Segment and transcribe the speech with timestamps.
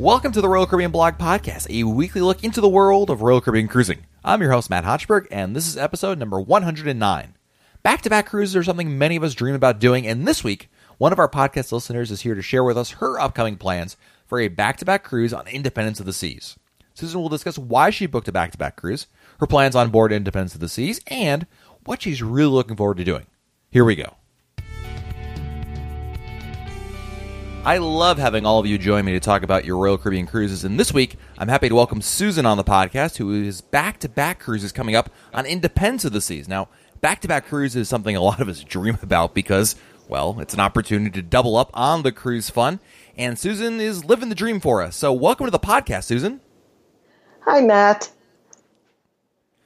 [0.00, 3.42] Welcome to the Royal Caribbean Blog Podcast, a weekly look into the world of Royal
[3.42, 4.06] Caribbean cruising.
[4.24, 7.34] I'm your host, Matt Hochberg, and this is episode number 109.
[7.82, 10.70] Back to back cruises are something many of us dream about doing, and this week,
[10.96, 14.40] one of our podcast listeners is here to share with us her upcoming plans for
[14.40, 16.56] a back to back cruise on Independence of the Seas.
[16.94, 19.06] Susan will discuss why she booked a back to back cruise,
[19.38, 21.46] her plans on board Independence of the Seas, and
[21.84, 23.26] what she's really looking forward to doing.
[23.70, 24.16] Here we go.
[27.62, 30.64] I love having all of you join me to talk about your Royal Caribbean cruises.
[30.64, 34.08] And this week, I'm happy to welcome Susan on the podcast, who is back to
[34.08, 36.48] back cruises coming up on Independence of the Seas.
[36.48, 36.68] Now,
[37.02, 39.76] back to back cruises is something a lot of us dream about because,
[40.08, 42.80] well, it's an opportunity to double up on the cruise fun.
[43.14, 44.96] And Susan is living the dream for us.
[44.96, 46.40] So, welcome to the podcast, Susan.
[47.44, 48.10] Hi, Matt.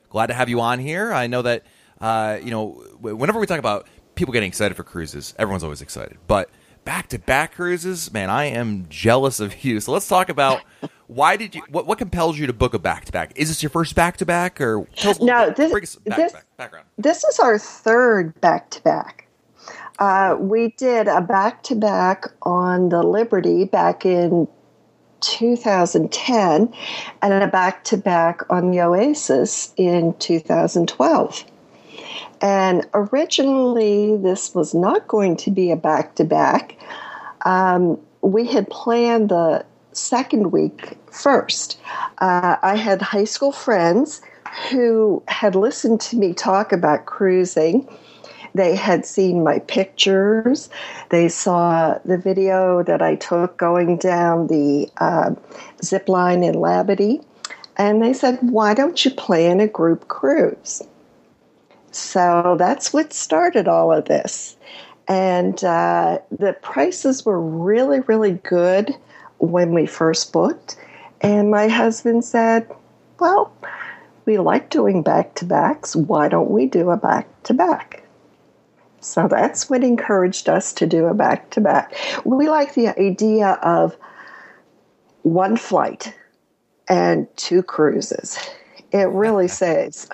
[0.08, 1.12] Glad to have you on here.
[1.12, 1.62] I know that,
[2.00, 6.18] uh, you know, whenever we talk about people getting excited for cruises, everyone's always excited.
[6.26, 6.50] But
[6.84, 9.80] back to back cruises, man, I am jealous of you.
[9.80, 10.62] So let's talk about
[11.06, 13.32] why did you what what compels you to book a back to back?
[13.36, 14.86] Is this your first back to back or
[15.20, 15.50] no?
[15.50, 16.86] This, this, background.
[16.98, 19.26] This is our third back to back.
[19.98, 24.48] Uh, we did a back to back on the Liberty back in
[25.20, 26.74] 2010
[27.22, 31.44] and a back to back on the Oasis in 2012.
[32.44, 36.76] And originally, this was not going to be a back to back.
[38.20, 41.80] We had planned the second week first.
[42.18, 44.20] Uh, I had high school friends
[44.70, 47.88] who had listened to me talk about cruising.
[48.54, 50.68] They had seen my pictures.
[51.08, 55.34] They saw the video that I took going down the uh,
[55.82, 57.24] zip line in Labadee.
[57.78, 60.82] And they said, Why don't you plan a group cruise?
[61.94, 64.56] So that's what started all of this.
[65.06, 68.96] And uh, the prices were really, really good
[69.38, 70.76] when we first booked.
[71.20, 72.68] And my husband said,
[73.20, 73.52] Well,
[74.24, 75.94] we like doing back to backs.
[75.94, 78.02] Why don't we do a back to back?
[79.00, 81.94] So that's what encouraged us to do a back to back.
[82.24, 83.96] We like the idea of
[85.22, 86.14] one flight
[86.88, 88.38] and two cruises.
[88.92, 90.08] It really saves.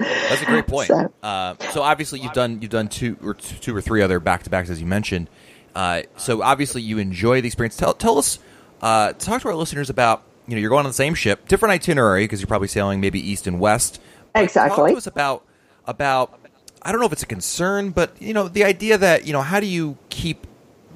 [0.00, 0.88] That's a great point.
[0.88, 4.42] So, uh, so, obviously you've done you've done two or two or three other back
[4.44, 5.28] to backs as you mentioned.
[5.74, 7.76] Uh, so obviously you enjoy the experience.
[7.76, 8.38] Tell tell us,
[8.82, 11.72] uh, talk to our listeners about you know you're going on the same ship, different
[11.72, 14.00] itinerary because you're probably sailing maybe east and west.
[14.34, 14.76] Exactly.
[14.76, 15.44] Talk to us about
[15.86, 16.38] about
[16.82, 19.42] I don't know if it's a concern, but you know the idea that you know
[19.42, 20.46] how do you keep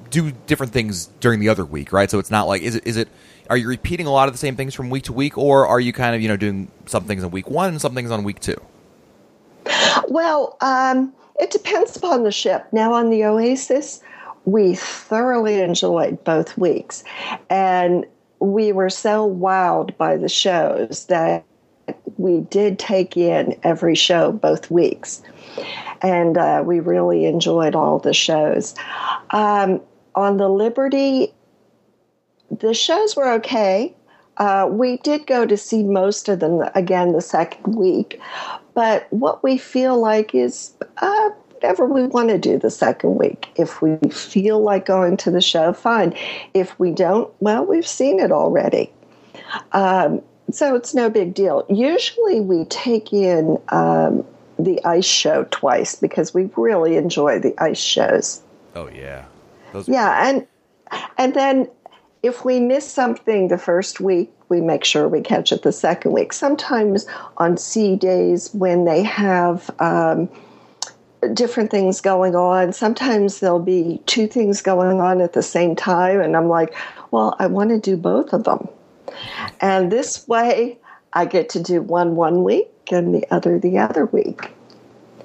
[0.09, 2.09] do different things during the other week, right?
[2.09, 3.07] So it's not like is it is it
[3.49, 5.79] are you repeating a lot of the same things from week to week, or are
[5.79, 8.23] you kind of you know doing some things on week one and some things on
[8.23, 8.59] week two?
[10.07, 12.67] Well, um, it depends upon the ship.
[12.71, 14.01] Now, on the Oasis,
[14.45, 17.03] we thoroughly enjoyed both weeks.
[17.49, 18.05] And
[18.39, 21.43] we were so wowed by the shows that
[22.17, 25.21] we did take in every show both weeks.
[26.01, 28.75] And uh, we really enjoyed all the shows.
[29.31, 29.81] Um,
[30.13, 31.33] on the Liberty,
[32.51, 33.95] the shows were okay.
[34.37, 38.19] Uh, we did go to see most of them again the second week,
[38.75, 43.47] but what we feel like is uh, whatever we want to do the second week.
[43.55, 46.15] If we feel like going to the show, fine.
[46.53, 48.91] If we don't, well, we've seen it already.
[49.71, 50.21] Um,
[50.51, 51.65] so it's no big deal.
[51.69, 54.25] Usually we take in um,
[54.59, 58.43] the ice show twice because we really enjoy the ice shows.
[58.75, 59.25] Oh yeah,
[59.85, 60.45] yeah, and
[61.17, 61.69] and then
[62.21, 66.11] if we miss something the first week, we make sure we catch it the second
[66.11, 66.33] week.
[66.33, 67.05] Sometimes
[67.37, 70.29] on sea days when they have um,
[71.33, 76.19] different things going on, sometimes there'll be two things going on at the same time,
[76.19, 76.75] and I'm like,
[77.11, 78.67] well, I want to do both of them.
[79.61, 80.77] And this way,
[81.13, 84.51] I get to do one one week and the other the other week.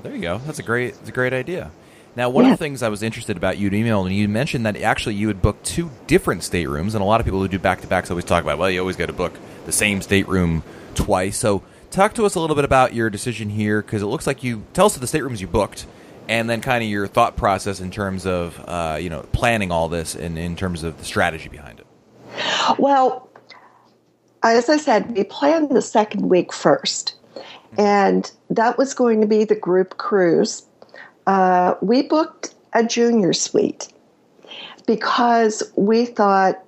[0.03, 0.39] There you go.
[0.39, 1.71] That's a great, that's a great idea.
[2.17, 2.53] Now, one yeah.
[2.53, 5.29] of the things I was interested about you emailed, and you mentioned that actually you
[5.29, 8.11] had booked two different staterooms, and a lot of people who do back to backs
[8.11, 9.33] always talk about, well, you always got to book
[9.67, 10.63] the same stateroom
[10.95, 11.37] twice.
[11.37, 14.43] So, talk to us a little bit about your decision here, because it looks like
[14.43, 15.87] you tell us the staterooms you booked,
[16.29, 19.89] and then kind of your thought process in terms of uh, you know planning all
[19.89, 21.87] this, and in terms of the strategy behind it.
[22.79, 23.29] Well,
[24.43, 27.15] as I said, we planned the second week first,
[27.79, 30.67] and that was going to be the group cruise
[31.27, 33.89] uh, we booked a junior suite
[34.87, 36.63] because we thought,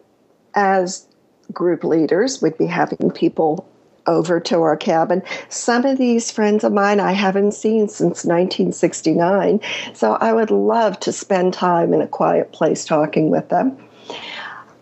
[0.55, 1.07] as
[1.53, 3.69] group leaders, we'd be having people
[4.07, 5.23] over to our cabin.
[5.49, 9.61] Some of these friends of mine I haven't seen since 1969,
[9.93, 13.77] so I would love to spend time in a quiet place talking with them.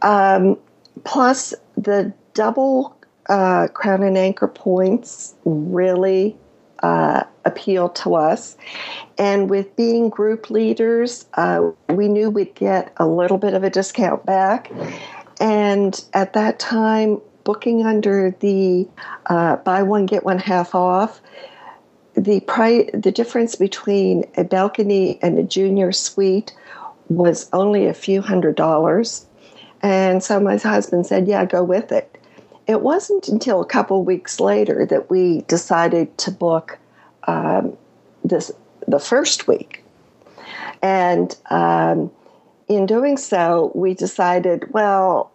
[0.02, 0.58] Um,
[1.04, 2.96] plus the double
[3.28, 6.36] uh, crown and anchor points really
[6.82, 7.24] uh,
[7.94, 8.56] to us.
[9.18, 13.70] And with being group leaders, uh, we knew we'd get a little bit of a
[13.70, 14.70] discount back.
[15.40, 18.88] And at that time, booking under the
[19.26, 21.20] uh, buy one get one half off,
[22.14, 26.54] the price, the difference between a balcony and a junior suite
[27.08, 29.26] was only a few hundred dollars.
[29.82, 32.19] And so my husband said, "Yeah, go with it."
[32.66, 36.78] It wasn't until a couple weeks later that we decided to book
[37.26, 37.76] um,
[38.24, 38.50] this
[38.86, 39.84] the first week,
[40.82, 42.10] and um,
[42.68, 45.32] in doing so, we decided, well,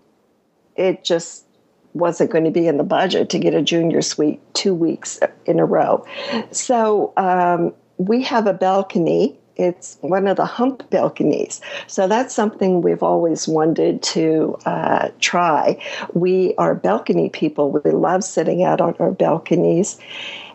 [0.76, 1.46] it just
[1.94, 5.60] wasn't going to be in the budget to get a junior suite two weeks in
[5.60, 6.06] a row.
[6.52, 9.38] So um, we have a balcony.
[9.58, 11.62] It's one of the hump balconies.
[11.88, 15.82] So that's something we've always wanted to uh, try.
[16.14, 17.72] We are balcony people.
[17.72, 19.98] We love sitting out on our balconies.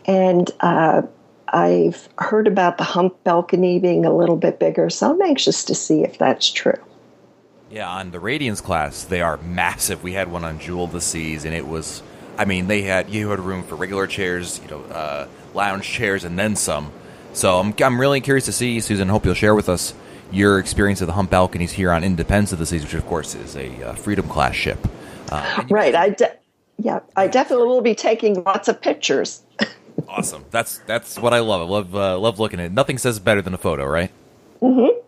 [0.07, 1.03] And uh,
[1.49, 5.75] I've heard about the hump balcony being a little bit bigger, so I'm anxious to
[5.75, 6.79] see if that's true.
[7.71, 10.03] Yeah, on the Radiance class, they are massive.
[10.03, 12.03] We had one on Jewel of the Seas, and it was,
[12.37, 16.25] I mean, they had you had room for regular chairs, you know, uh, lounge chairs,
[16.25, 16.93] and then some.
[17.33, 19.09] So I'm, I'm really curious to see, Susan.
[19.09, 19.95] Hope you'll share with us
[20.33, 23.35] your experience of the hump balconies here on Independence of the Seas, which of course
[23.35, 24.79] is a uh, Freedom class ship.
[25.31, 25.95] Uh, right.
[25.95, 26.37] I de-
[26.79, 29.43] yeah, I definitely will be taking lots of pictures.
[30.09, 30.45] awesome.
[30.51, 31.61] That's that's what I love.
[31.61, 32.73] I love uh, love looking at it.
[32.73, 34.11] Nothing says better than a photo, right?
[34.63, 34.99] Mm-hmm.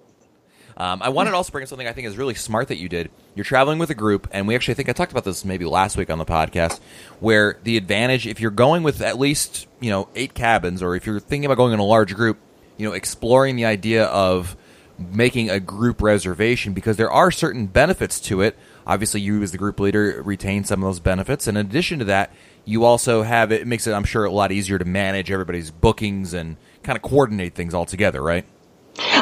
[0.76, 2.88] Um, I wanted to also bring up something I think is really smart that you
[2.88, 3.10] did.
[3.34, 5.64] You're traveling with a group, and we actually I think I talked about this maybe
[5.64, 6.80] last week on the podcast,
[7.20, 11.06] where the advantage if you're going with at least you know eight cabins, or if
[11.06, 12.38] you're thinking about going in a large group,
[12.76, 14.56] you know, exploring the idea of
[14.98, 18.56] making a group reservation because there are certain benefits to it.
[18.86, 21.46] Obviously, you as the group leader retain some of those benefits.
[21.46, 22.32] And in addition to that,
[22.64, 26.34] you also have it makes it, I'm sure, a lot easier to manage everybody's bookings
[26.34, 28.44] and kind of coordinate things all together, right?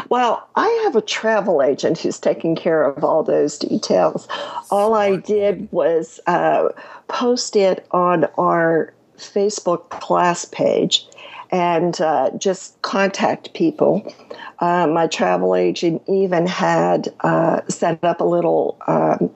[0.08, 4.26] Well, I have a travel agent who's taking care of all those details.
[4.70, 6.70] All I did was uh,
[7.08, 11.06] post it on our Facebook class page
[11.50, 14.12] and uh, just contact people.
[14.60, 19.30] Uh, my travel agent even had uh, set up a little um,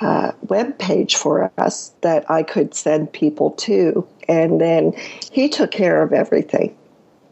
[0.00, 4.92] uh, web page for us that I could send people to, and then
[5.32, 6.76] he took care of everything.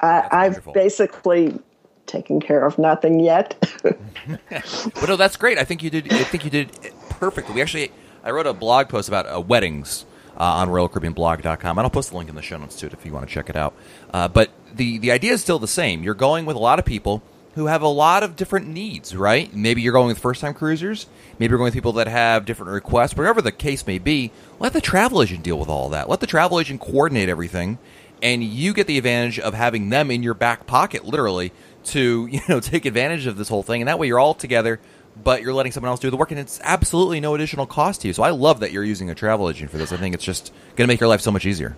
[0.00, 1.58] I, I've basically
[2.06, 3.56] taken care of nothing yet.
[3.82, 5.58] but no, that's great.
[5.58, 6.12] I think you did.
[6.12, 6.70] I think you did
[7.10, 7.54] perfectly.
[7.54, 7.92] We actually,
[8.24, 10.04] I wrote a blog post about uh, weddings
[10.36, 13.04] uh, on RoyalCaribbeanBlog.com, and I'll post the link in the show notes to it if
[13.06, 13.74] you want to check it out.
[14.12, 16.02] Uh, but the the idea is still the same.
[16.02, 17.22] You're going with a lot of people
[17.56, 19.52] who have a lot of different needs, right?
[19.54, 21.06] Maybe you're going with first time cruisers.
[21.38, 23.16] Maybe you're going with people that have different requests.
[23.16, 26.06] Whatever the case may be, let the travel agent deal with all that.
[26.06, 27.78] Let the travel agent coordinate everything,
[28.22, 31.50] and you get the advantage of having them in your back pocket, literally,
[31.86, 34.80] to you know take advantage of this whole thing, and that way you're all together,
[35.22, 38.08] but you're letting someone else do the work, and it's absolutely no additional cost to
[38.08, 38.12] you.
[38.12, 39.92] So I love that you're using a travel agent for this.
[39.92, 41.76] I think it's just going to make your life so much easier.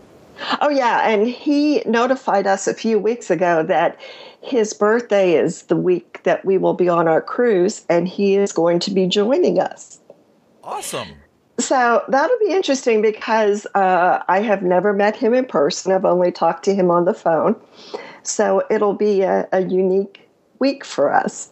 [0.61, 3.99] Oh yeah, and he notified us a few weeks ago that
[4.41, 8.53] his birthday is the week that we will be on our cruise, and he is
[8.53, 9.99] going to be joining us.
[10.63, 11.09] Awesome.
[11.59, 15.91] So that'll be interesting because uh, I have never met him in person.
[15.91, 17.57] I've only talked to him on the phone.
[18.29, 21.51] So it'll be a, a unique week for us.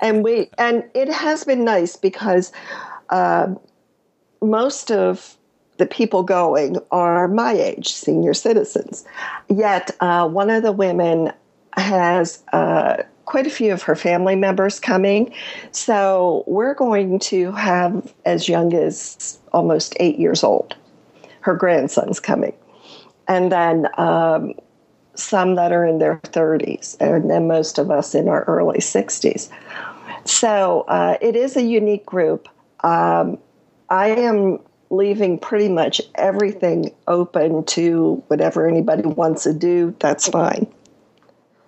[0.00, 2.52] and we and it has been nice because
[3.10, 3.54] uh,
[4.42, 5.36] most of
[5.78, 9.04] the people going are my age, senior citizens.
[9.48, 11.32] Yet uh, one of the women
[11.76, 15.34] has uh, quite a few of her family members coming.
[15.72, 20.76] So we're going to have as young as almost eight years old.
[21.40, 22.54] Her grandson's coming.
[23.26, 24.54] And then um,
[25.14, 29.48] some that are in their 30s, and then most of us in our early 60s.
[30.24, 32.48] So uh, it is a unique group.
[32.82, 33.38] Um,
[33.88, 34.58] I am
[34.90, 39.94] leaving pretty much everything open to whatever anybody wants to do.
[40.00, 40.66] That's fine.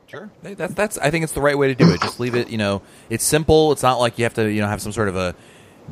[0.07, 0.99] Sure, that's that's.
[0.99, 2.01] I think it's the right way to do it.
[2.01, 2.49] Just leave it.
[2.49, 3.73] You know, it's simple.
[3.73, 5.35] It's not like you have to you know have some sort of a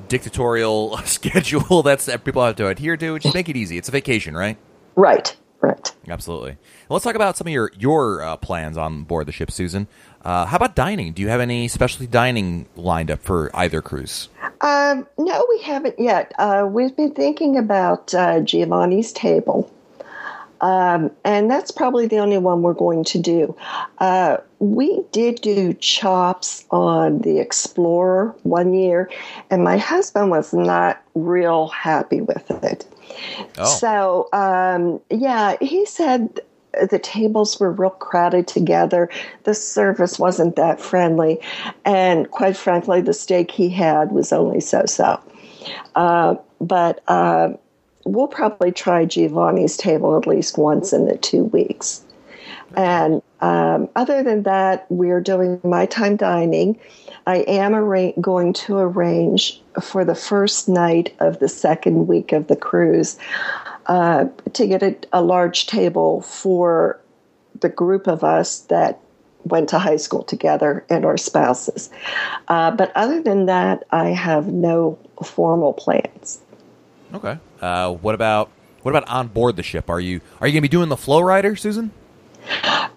[0.08, 3.18] dictatorial schedule that's that people have to adhere to.
[3.18, 3.76] Just make it easy.
[3.76, 4.56] It's a vacation, right?
[4.94, 5.34] Right.
[5.64, 5.92] Right.
[6.09, 6.59] Absolutely.
[6.88, 9.88] Well, let's talk about some of your your uh, plans on board the ship, Susan.
[10.23, 11.14] Uh, how about dining?
[11.14, 14.28] Do you have any specialty dining lined up for either cruise?
[14.61, 16.33] Um, no, we haven't yet.
[16.38, 19.73] Uh, we've been thinking about uh, Giovanni's table.
[20.61, 23.56] Um, and that's probably the only one we're going to do.
[23.99, 29.11] Uh, we did do chops on the Explorer one year,
[29.50, 32.87] and my husband was not real happy with it.
[33.58, 33.64] Oh.
[33.64, 36.40] So, um, yeah, he said
[36.90, 39.08] the tables were real crowded together.
[39.44, 41.40] The service wasn't that friendly.
[41.84, 45.20] And quite frankly, the steak he had was only so so.
[45.94, 47.50] Uh, but uh,
[48.04, 52.04] we'll probably try Giovanni's table at least once in the two weeks.
[52.76, 56.78] And um, other than that, we're doing my time dining.
[57.26, 62.49] I am arra- going to arrange for the first night of the second week of
[62.49, 63.19] the cruise
[63.87, 67.00] uh, to get a, a large table for
[67.61, 69.00] the group of us that
[69.45, 71.90] went to high school together and our spouses.
[72.49, 76.40] Uh, but other than that, I have no formal plans.
[77.12, 77.38] Okay.
[77.61, 78.50] Uh, what about
[78.83, 79.88] what about on board the ship?
[79.88, 81.93] Are you are you going to be doing the FlowRider, Susan?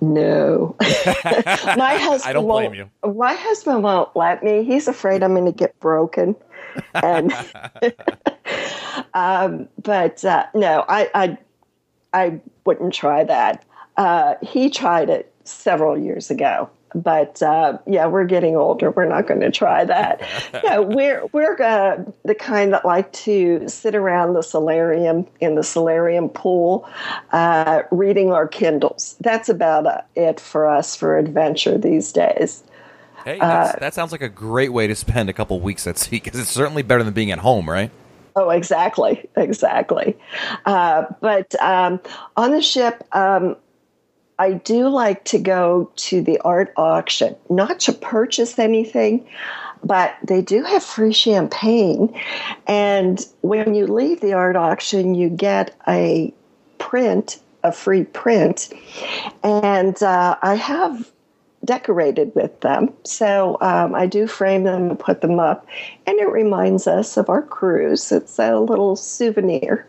[0.02, 2.30] No, my husband.
[2.30, 2.90] I don't blame won't, you.
[3.14, 4.64] My husband won't let me.
[4.64, 6.36] He's afraid I'm going to get broken,
[6.94, 7.34] and
[9.14, 11.38] um, but uh, no, I, I
[12.14, 13.66] I wouldn't try that.
[13.98, 18.92] Uh, he tried it several years ago, but uh, yeah, we're getting older.
[18.92, 20.22] We're not going to try that.
[20.64, 25.64] yeah, we're we're uh, the kind that like to sit around the solarium in the
[25.64, 26.90] solarium pool,
[27.32, 29.16] uh, reading our Kindles.
[29.22, 32.64] That's about uh, it for us for adventure these days.
[33.26, 36.40] Hey, that sounds like a great way to spend a couple weeks at sea because
[36.40, 37.92] it's certainly better than being at home, right?
[38.38, 40.16] Oh, exactly, exactly.
[40.66, 42.00] Uh, but um,
[42.38, 43.58] on the ship, um,
[44.40, 49.28] I do like to go to the art auction, not to purchase anything,
[49.84, 52.16] but they do have free champagne.
[52.68, 56.34] And when you leave the art auction, you get a
[56.78, 58.72] print, a free print.
[59.44, 61.12] And uh, I have
[61.66, 62.94] decorated with them.
[63.04, 65.66] So um, I do frame them and put them up.
[66.06, 68.12] And it reminds us of our cruise.
[68.12, 69.88] It's a little souvenir.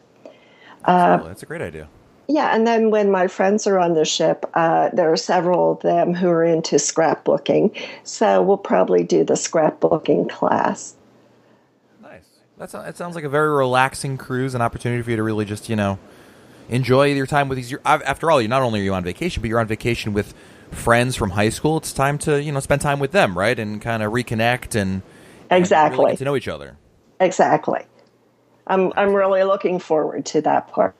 [0.84, 1.88] Uh, that's a great idea.
[2.30, 5.80] Yeah, and then when my friends are on the ship, uh, there are several of
[5.80, 7.74] them who are into scrapbooking.
[8.04, 10.94] So we'll probably do the scrapbooking class.
[12.02, 12.28] Nice.
[12.58, 15.70] That's it sounds like a very relaxing cruise, an opportunity for you to really just
[15.70, 15.98] you know
[16.68, 17.74] enjoy your time with these.
[17.86, 20.34] After all, you're not only are you on vacation, but you're on vacation with
[20.70, 21.78] friends from high school.
[21.78, 25.00] It's time to you know spend time with them, right, and kind of reconnect and
[25.50, 26.76] exactly and really to know each other.
[27.20, 27.86] Exactly.
[28.66, 30.94] I'm I'm really looking forward to that part.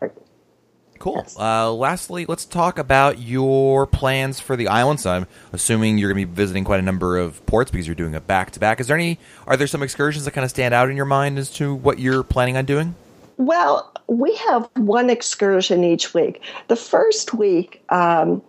[0.98, 1.22] Cool.
[1.24, 1.38] Yes.
[1.38, 5.06] Uh, lastly, let's talk about your plans for the islands.
[5.06, 8.14] I'm assuming you're going to be visiting quite a number of ports because you're doing
[8.14, 8.80] a back to back.
[8.80, 9.18] Is there any?
[9.46, 11.98] Are there some excursions that kind of stand out in your mind as to what
[11.98, 12.94] you're planning on doing?
[13.36, 16.42] Well, we have one excursion each week.
[16.66, 18.42] The first week, um,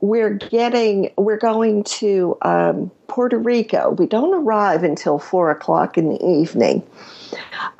[0.00, 3.90] we're getting we're going to um, Puerto Rico.
[3.90, 6.84] We don't arrive until four o'clock in the evening.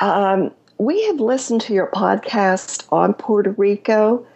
[0.00, 0.50] Um,
[0.84, 4.26] we have listened to your podcast on Puerto Rico.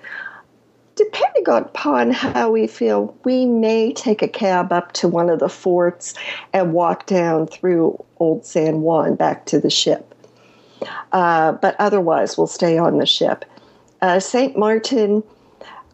[0.96, 5.48] Depending upon how we feel, we may take a cab up to one of the
[5.48, 6.14] forts
[6.52, 10.14] and walk down through Old San Juan back to the ship.
[11.12, 13.44] Uh, but otherwise, we'll stay on the ship.
[14.00, 14.56] Uh, St.
[14.56, 15.22] Martin,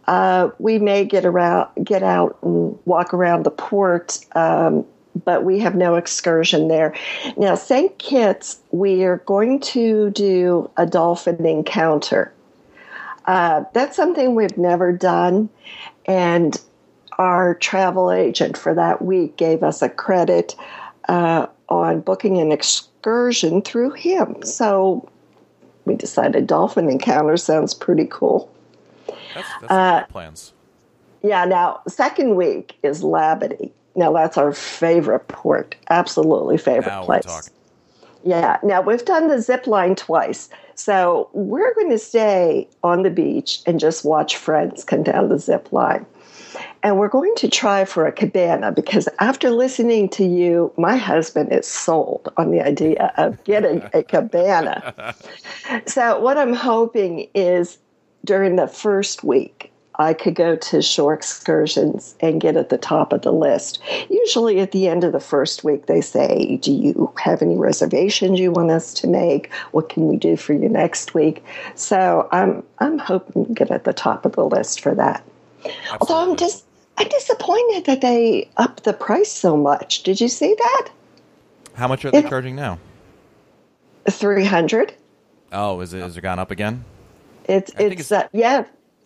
[0.06, 4.86] uh, we may get around, get out and walk around the port um,
[5.24, 6.94] but we have no excursion there.
[7.36, 7.96] Now, St.
[7.98, 12.32] Kitts, we are going to do a dolphin encounter.
[13.26, 15.48] Uh, that's something we've never done,
[16.06, 16.60] and
[17.18, 20.54] our travel agent for that week gave us a credit
[21.08, 24.42] uh, on booking an excursion through him.
[24.42, 25.08] So
[25.84, 28.50] we decided dolphin encounter sounds pretty cool.
[29.34, 30.52] That's, that's uh, plans.
[31.22, 31.44] Yeah.
[31.44, 33.70] Now, second week is Labadee.
[33.96, 37.50] Now that's our favorite port, absolutely favorite now place.
[38.24, 38.58] Yeah.
[38.62, 40.48] Now we've done the zip line twice.
[40.74, 45.38] So we're going to stay on the beach and just watch friends come down the
[45.38, 46.06] zip line.
[46.82, 51.52] And we're going to try for a cabana because after listening to you, my husband
[51.52, 55.14] is sold on the idea of getting a cabana.
[55.86, 57.78] so, what I'm hoping is
[58.24, 63.12] during the first week, I could go to shore excursions and get at the top
[63.12, 63.80] of the list.
[64.10, 68.40] Usually at the end of the first week, they say, Do you have any reservations
[68.40, 69.52] you want us to make?
[69.70, 71.44] What can we do for you next week?
[71.76, 75.24] So I'm, I'm hoping to get at the top of the list for that.
[75.64, 75.98] Absolutely.
[76.00, 76.64] Although I'm just
[76.96, 80.02] I'm disappointed that they upped the price so much.
[80.02, 80.90] Did you see that?
[81.74, 82.78] How much are they it, charging now?
[84.08, 84.94] Three hundred.
[85.52, 86.84] Oh, is it has it gone up again?
[87.46, 88.64] It's I it's uh, yeah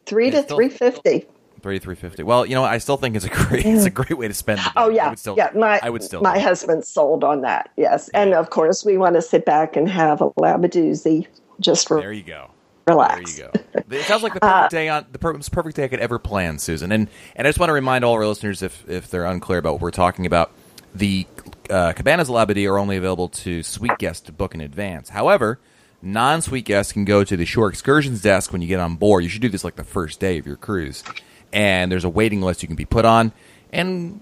[0.09, 1.27] three to three fifty.
[1.61, 2.23] Thirty three fifty.
[2.23, 4.61] Well, you know, I still think it's a great it's a great way to spend.
[4.77, 5.50] Oh I yeah, would still, yeah.
[5.55, 6.21] My I would still.
[6.23, 7.71] my husband sold on that.
[7.77, 11.27] Yes, and of course we want to sit back and have a labadoozy,
[11.61, 12.50] just re- There you go.
[12.87, 13.37] relax.
[13.37, 13.61] There you go.
[13.97, 16.93] It sounds like the perfect day on the perfect day I could ever plan, Susan.
[16.93, 19.75] And and I just want to remind all our listeners, if if they're unclear about
[19.75, 20.53] what we're talking about,
[20.95, 21.27] the
[21.71, 25.09] uh, cabanas Labadee are only available to suite guests to book in advance.
[25.09, 25.59] However,
[26.02, 29.25] non-suite guests can go to the shore excursions desk when you get on board.
[29.25, 31.02] You should do this like the first day of your cruise,
[31.52, 33.33] and there's a waiting list you can be put on,
[33.73, 34.21] and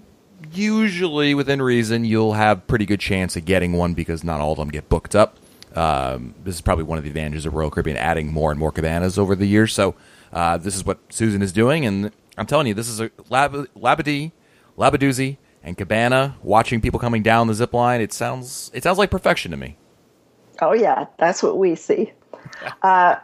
[0.51, 4.57] usually within reason you'll have pretty good chance of getting one because not all of
[4.57, 5.37] them get booked up.
[5.75, 8.71] Um, this is probably one of the advantages of Royal Caribbean adding more and more
[8.71, 9.73] cabanas over the years.
[9.73, 9.95] So
[10.33, 13.53] uh, this is what Susan is doing, and I'm telling you, this is a lab,
[13.75, 14.31] Labadee,
[14.77, 16.35] Labadoozy, and Cabana.
[16.41, 19.77] Watching people coming down the zip line, it sounds it sounds like perfection to me.
[20.61, 22.11] Oh yeah, that's what we see.
[22.81, 23.17] Uh,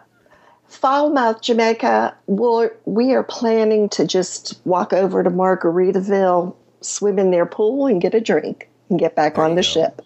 [0.68, 2.16] Falmouth, Jamaica.
[2.28, 8.02] We're, we are planning to just walk over to Margaritaville, swim in their pool, and
[8.02, 9.68] get a drink, and get back There on the go.
[9.68, 10.02] ship.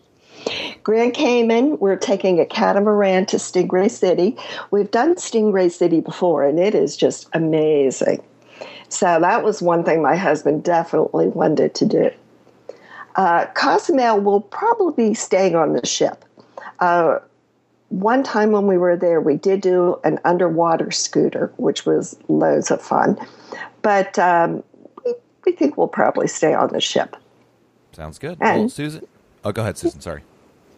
[0.84, 4.38] Grand Cayman, we're taking a catamaran to Stingray City.
[4.72, 8.24] We've done Stingray City before, and it is just amazing.
[8.89, 12.12] So that was one thing my husband definitely wanted to do.
[13.15, 16.24] Uh, Cozumel will probably be staying on the ship.
[16.79, 17.19] Uh,
[17.89, 22.69] one time when we were there, we did do an underwater scooter, which was loads
[22.72, 23.17] of fun.
[23.81, 24.63] But um,
[25.05, 25.13] we,
[25.46, 27.15] we think we'll probably stay on the ship.
[27.93, 28.38] Sounds good.
[28.41, 29.07] And- well, Susan.
[29.46, 30.01] Oh, go ahead, Susan.
[30.01, 30.24] Sorry.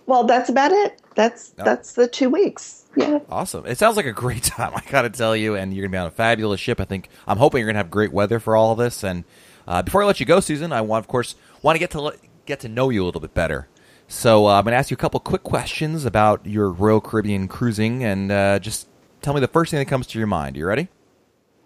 [0.05, 1.01] Well, that's about it.
[1.15, 1.63] That's Yeah.
[1.65, 2.85] that's the two weeks.
[2.95, 3.19] Yeah.
[3.29, 3.65] Awesome.
[3.65, 4.71] It sounds like a great time.
[4.75, 6.79] I got to tell you, and you're going to be on a fabulous ship.
[6.79, 9.03] I think I'm hoping you're going to have great weather for all of this.
[9.03, 9.23] And
[9.67, 12.01] uh, before I let you go, Susan, I want, of course, want to get to
[12.01, 13.67] let- get to know you a little bit better.
[14.11, 17.47] So uh, I'm going to ask you a couple quick questions about your Royal Caribbean
[17.47, 18.87] cruising, and uh, just
[19.21, 20.57] tell me the first thing that comes to your mind.
[20.57, 20.89] You ready?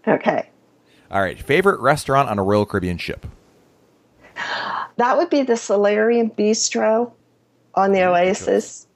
[0.06, 0.50] Okay.
[1.10, 1.42] All right.
[1.42, 3.26] Favorite restaurant on a Royal Caribbean ship?
[4.98, 7.14] That would be the Solarium Bistro
[7.76, 8.88] on the Oasis.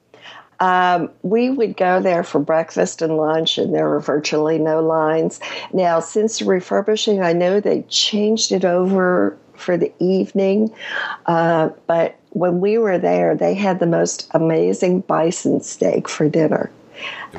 [0.60, 5.40] Um, we would go there for breakfast and lunch, and there were virtually no lines.
[5.72, 10.74] Now, since the refurbishing, I know they changed it over for the evening,
[11.26, 16.70] uh, but when we were there, they had the most amazing bison steak for dinner.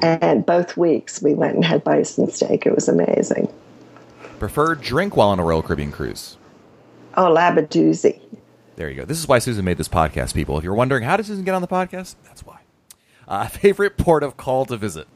[0.01, 2.65] And both weeks we went and had bison steak.
[2.65, 3.51] It was amazing.
[4.39, 6.37] Preferred drink while on a Royal Caribbean cruise?
[7.15, 8.21] Oh, Labadoozy.
[8.77, 9.05] There you go.
[9.05, 10.57] This is why Susan made this podcast, people.
[10.57, 12.59] If you're wondering how did Susan get on the podcast, that's why.
[13.27, 15.07] Uh, favorite port of call to visit?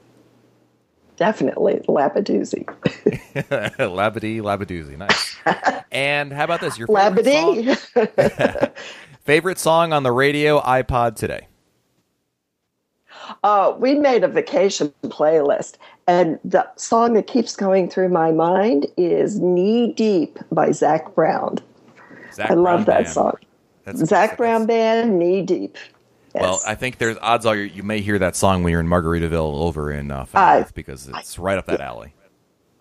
[1.16, 2.66] Definitely Labadoozy.
[2.66, 4.98] Labadee, Labadoozy.
[4.98, 5.38] Nice.
[5.92, 6.78] and how about this?
[6.78, 8.74] Your Labadee.
[9.24, 11.48] Favorite song on the radio, iPod today?
[13.44, 15.76] Oh, we made a vacation playlist,
[16.08, 21.58] and the song that keeps going through my mind is "Knee Deep" by Zac Brown.
[22.34, 23.08] Zac I love that Band.
[23.14, 23.34] song.
[23.86, 25.78] That's, Zac Brown Band, "Knee Deep."
[26.36, 26.42] Yes.
[26.42, 29.54] Well, I think there's odds are you, may hear that song when you're in Margaritaville
[29.62, 32.14] over in uh, I- because it's right up that alley.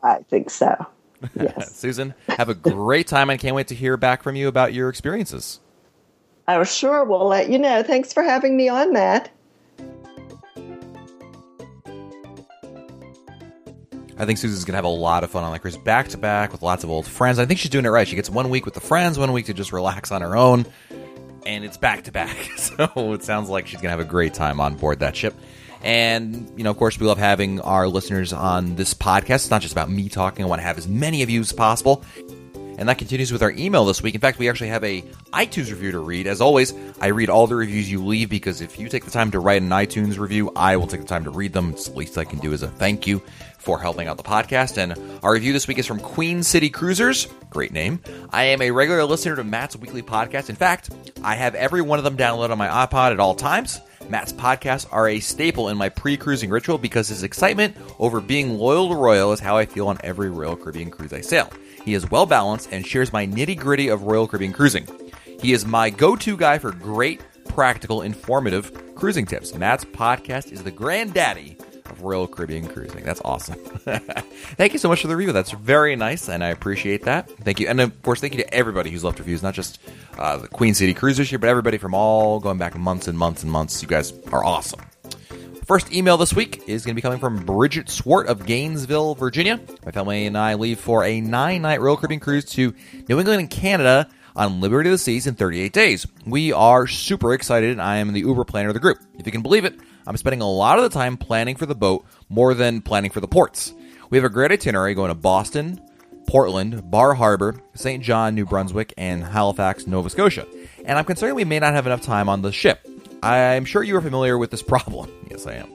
[0.02, 0.87] I think so.
[1.40, 1.76] Yes.
[1.76, 4.88] Susan, have a great time and can't wait to hear back from you about your
[4.88, 5.61] experiences.
[6.48, 7.05] Oh, sure.
[7.05, 7.83] We'll let you know.
[7.83, 9.31] Thanks for having me on, Matt.
[14.18, 16.52] I think Susan's gonna have a lot of fun on that cruise, back to back
[16.52, 17.40] with lots of old friends.
[17.40, 18.07] I think she's doing it right.
[18.07, 20.64] She gets one week with the friends, one week to just relax on her own,
[21.44, 22.37] and it's back to back.
[22.57, 25.35] So it sounds like she's gonna have a great time on board that ship.
[25.83, 29.35] And you know, of course, we love having our listeners on this podcast.
[29.35, 30.44] It's not just about me talking.
[30.44, 32.05] I want to have as many of you as possible.
[32.78, 34.14] And that continues with our email this week.
[34.14, 36.26] In fact, we actually have a iTunes review to read.
[36.26, 39.30] As always, I read all the reviews you leave because if you take the time
[39.32, 41.70] to write an iTunes review, I will take the time to read them.
[41.70, 43.22] It's the least I can do as a thank you
[43.58, 44.78] for helping out the podcast.
[44.78, 47.28] And our review this week is from Queen City Cruisers.
[47.50, 48.00] Great name.
[48.30, 50.50] I am a regular listener to Matt's weekly podcast.
[50.50, 50.90] In fact,
[51.22, 53.80] I have every one of them downloaded on my iPod at all times.
[54.08, 58.58] Matt's podcasts are a staple in my pre cruising ritual because his excitement over being
[58.58, 61.50] loyal to Royal is how I feel on every Royal Caribbean cruise I sail.
[61.84, 64.86] He is well balanced and shares my nitty gritty of Royal Caribbean cruising.
[65.40, 69.54] He is my go to guy for great, practical, informative cruising tips.
[69.54, 73.04] Matt's podcast is the granddaddy of Royal Caribbean cruising.
[73.04, 73.56] That's awesome.
[74.56, 75.32] thank you so much for the review.
[75.32, 77.30] That's very nice, and I appreciate that.
[77.38, 77.68] Thank you.
[77.68, 79.80] And of course, thank you to everybody who's left reviews, not just
[80.18, 83.42] uh, the Queen City Cruisers here, but everybody from all going back months and months
[83.42, 83.82] and months.
[83.82, 84.80] You guys are awesome.
[85.64, 89.61] First email this week is going to be coming from Bridget Swart of Gainesville, Virginia.
[89.87, 92.75] My family and I leave for a nine night Royal Caribbean cruise to
[93.09, 96.05] New England and Canada on Liberty of the Seas in 38 days.
[96.27, 98.98] We are super excited, and I am the Uber planner of the group.
[99.20, 101.77] If you can believe it, I'm spending a lot of the time planning for the
[101.77, 103.72] boat more than planning for the ports.
[104.11, 105.81] We have a great itinerary going to Boston,
[106.27, 108.03] Portland, Bar Harbor, St.
[108.03, 110.44] John, New Brunswick, and Halifax, Nova Scotia.
[110.85, 112.85] And I'm concerned we may not have enough time on the ship.
[113.22, 115.11] I'm sure you are familiar with this problem.
[115.30, 115.70] Yes, I am.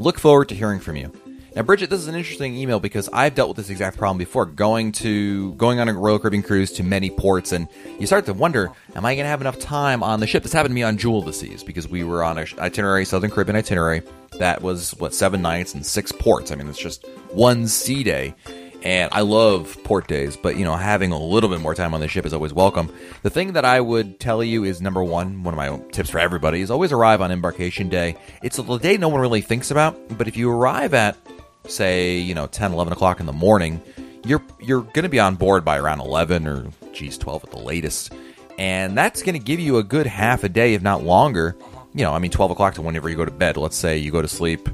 [0.00, 1.12] Look forward to hearing from you.
[1.54, 4.44] Now, Bridget, this is an interesting email because I've dealt with this exact problem before,
[4.44, 7.68] going to going on a Royal Caribbean cruise to many ports, and
[8.00, 10.42] you start to wonder, am I going to have enough time on the ship?
[10.42, 13.04] This happened to me on Jewel of the Seas because we were on a itinerary,
[13.04, 14.02] Southern Caribbean itinerary,
[14.38, 16.50] that was what seven nights and six ports.
[16.50, 18.34] I mean, it's just one sea day,
[18.84, 22.00] and I love port days, but you know, having a little bit more time on
[22.00, 22.92] the ship is always welcome.
[23.22, 26.18] The thing that I would tell you is number one, one of my tips for
[26.18, 28.16] everybody is always arrive on embarkation day.
[28.42, 31.16] It's the day no one really thinks about, but if you arrive at,
[31.66, 33.80] say, you know, 10, 11 o'clock in the morning,
[34.24, 37.58] you're you're going to be on board by around 11 or geez 12 at the
[37.58, 38.12] latest
[38.58, 41.56] and that's going to give you a good half a day if not longer
[41.94, 44.10] you know i mean 12 o'clock to whenever you go to bed let's say you
[44.10, 44.68] go to sleep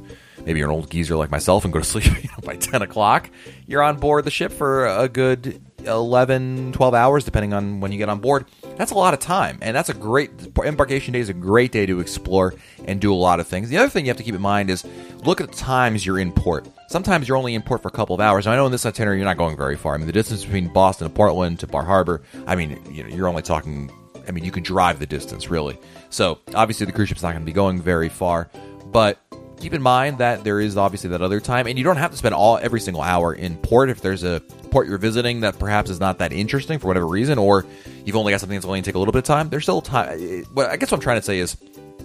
[0.48, 2.80] maybe you're an old geezer like myself and go to sleep you know, by 10
[2.80, 3.28] o'clock,
[3.66, 7.98] you're on board the ship for a good 11, 12 hours, depending on when you
[7.98, 8.46] get on board.
[8.76, 9.58] That's a lot of time.
[9.60, 10.30] And that's a great,
[10.64, 12.54] embarkation day is a great day to explore
[12.86, 13.68] and do a lot of things.
[13.68, 14.86] The other thing you have to keep in mind is
[15.22, 16.66] look at the times you're in port.
[16.88, 18.46] Sometimes you're only in port for a couple of hours.
[18.46, 19.94] Now, I know in this itinerary you're not going very far.
[19.94, 23.10] I mean, the distance between Boston to Portland to Bar Harbor, I mean, you know,
[23.10, 23.90] you're only talking
[24.26, 25.78] I mean, you can drive the distance, really.
[26.10, 28.50] So, obviously, the cruise ship's not going to be going very far.
[28.84, 29.18] But
[29.58, 32.16] keep in mind that there is obviously that other time, and you don't have to
[32.16, 34.40] spend all every single hour in port if there's a
[34.70, 37.66] port you're visiting that perhaps is not that interesting for whatever reason, or
[38.04, 39.48] you've only got something that's only going to take a little bit of time.
[39.48, 40.44] There's still time.
[40.54, 41.56] What I guess what I'm trying to say is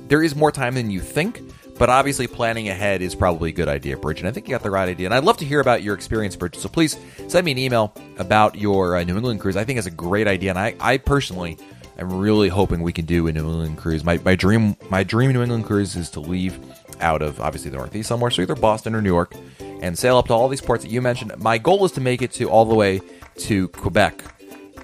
[0.07, 1.41] there is more time than you think,
[1.77, 4.21] but obviously planning ahead is probably a good idea, Bridget.
[4.21, 5.95] And I think you got the right idea, and I'd love to hear about your
[5.95, 6.59] experience, Bridget.
[6.59, 9.57] So please send me an email about your uh, New England cruise.
[9.57, 11.57] I think it's a great idea, and I, I personally
[11.97, 14.03] am really hoping we can do a New England cruise.
[14.03, 16.59] My, my dream my dream New England cruise is to leave
[17.03, 19.35] out of obviously the Northeast somewhere, so either Boston or New York,
[19.81, 21.37] and sail up to all these ports that you mentioned.
[21.37, 23.01] My goal is to make it to all the way
[23.37, 24.23] to Quebec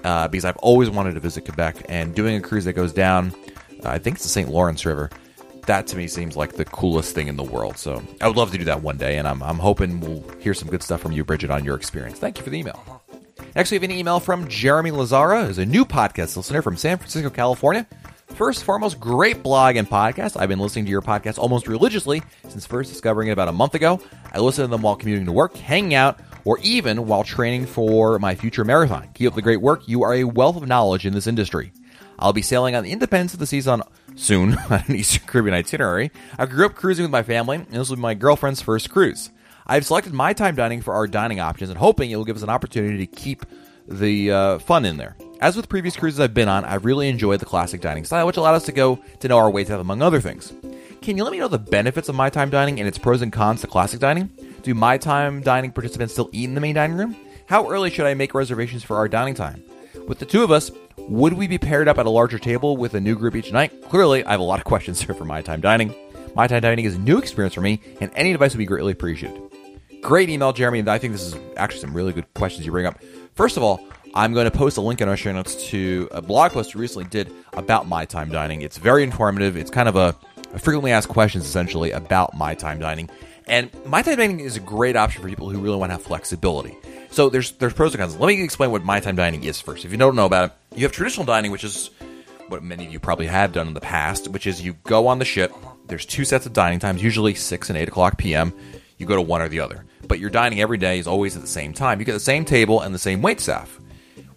[0.04, 3.34] uh, because I've always wanted to visit Quebec, and doing a cruise that goes down,
[3.84, 4.48] uh, I think it's the St.
[4.48, 5.10] Lawrence River.
[5.66, 7.76] That to me seems like the coolest thing in the world.
[7.76, 10.54] So I would love to do that one day, and I'm, I'm hoping we'll hear
[10.54, 12.18] some good stuff from you, Bridget, on your experience.
[12.18, 13.02] Thank you for the email.
[13.54, 16.98] Next, we have an email from Jeremy Lazara, who's a new podcast listener from San
[16.98, 17.86] Francisco, California.
[18.40, 20.40] First, and foremost, great blog and podcast.
[20.40, 23.74] I've been listening to your podcast almost religiously since first discovering it about a month
[23.74, 24.00] ago.
[24.32, 28.18] I listen to them while commuting to work, hanging out, or even while training for
[28.18, 29.10] my future marathon.
[29.12, 29.86] Keep up the great work.
[29.86, 31.70] You are a wealth of knowledge in this industry.
[32.18, 33.82] I'll be sailing on the Independence of the Seas on
[34.16, 36.10] soon on an Eastern Caribbean itinerary.
[36.38, 39.28] I grew up cruising with my family, and this will be my girlfriend's first cruise.
[39.66, 42.42] I've selected my time dining for our dining options and hoping it will give us
[42.42, 43.44] an opportunity to keep
[43.90, 45.16] the uh, fun in there.
[45.40, 48.36] As with previous cruises I've been on, I've really enjoyed the classic dining style, which
[48.36, 50.52] allowed us to go to know our way to among other things.
[51.00, 53.32] Can you let me know the benefits of my time dining and its pros and
[53.32, 54.30] cons to classic dining?
[54.62, 57.16] Do my time dining participants still eat in the main dining room?
[57.46, 59.62] How early should I make reservations for our dining time?
[60.06, 62.94] With the two of us, would we be paired up at a larger table with
[62.94, 63.88] a new group each night?
[63.88, 65.94] Clearly, I have a lot of questions here for my time dining.
[66.34, 68.92] My time dining is a new experience for me, and any advice would be greatly
[68.92, 69.40] appreciated.
[70.02, 70.80] Great email, Jeremy.
[70.80, 73.00] And I think this is actually some really good questions you bring up.
[73.34, 73.80] First of all,
[74.14, 76.80] I'm going to post a link in our show notes to a blog post we
[76.80, 78.62] recently did about my time dining.
[78.62, 79.56] It's very informative.
[79.56, 80.16] It's kind of a,
[80.52, 83.08] a frequently asked questions essentially about my time dining.
[83.46, 86.02] And my time dining is a great option for people who really want to have
[86.02, 86.76] flexibility.
[87.10, 88.16] So there's there's pros and cons.
[88.16, 89.84] Let me explain what my time dining is first.
[89.84, 91.90] If you don't know about it, you have traditional dining, which is
[92.48, 95.18] what many of you probably have done in the past, which is you go on
[95.18, 95.52] the ship.
[95.86, 98.52] There's two sets of dining times, usually six and eight o'clock p.m.
[98.98, 101.40] You go to one or the other, but your dining every day is always at
[101.40, 102.00] the same time.
[102.00, 103.78] You get the same table and the same wait staff.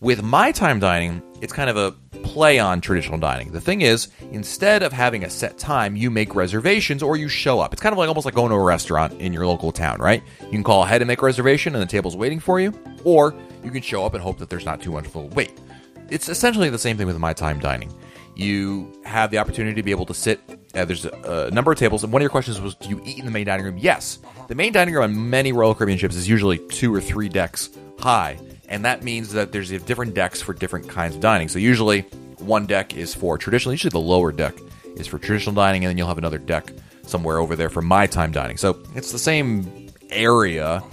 [0.01, 3.51] With my time dining, it's kind of a play on traditional dining.
[3.51, 7.59] The thing is, instead of having a set time, you make reservations or you show
[7.59, 7.73] up.
[7.73, 10.21] It's kind of like almost like going to a restaurant in your local town, right?
[10.41, 12.71] You can call ahead and make a reservation and the table's waiting for you,
[13.03, 13.33] or
[13.63, 15.59] you can show up and hope that there's not too much of a wait.
[16.11, 17.91] It's essentially the same thing with my time dining.
[18.35, 20.39] You have the opportunity to be able to sit.
[20.75, 23.01] Uh, there's a, a number of tables, and one of your questions was, "Do you
[23.05, 25.97] eat in the main dining room?" Yes, the main dining room on many Royal Caribbean
[25.97, 28.37] ships is usually two or three decks high
[28.73, 31.47] and that means that there's different decks for different kinds of dining.
[31.47, 32.01] So usually
[32.39, 33.73] one deck is for traditional.
[33.73, 34.55] Usually the lower deck
[34.95, 36.71] is for traditional dining, and then you'll have another deck
[37.03, 38.57] somewhere over there for my time dining.
[38.57, 40.83] So it's the same area,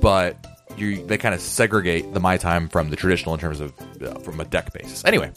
[0.00, 0.36] but
[0.76, 4.18] you they kind of segregate the my time from the traditional in terms of uh,
[4.20, 5.04] from a deck basis.
[5.04, 5.30] Anyway,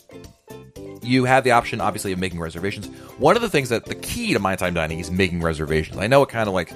[1.04, 2.88] you have the option obviously of making reservations.
[3.20, 6.00] One of the things that the key to my time dining is making reservations.
[6.00, 6.72] I know it kind of like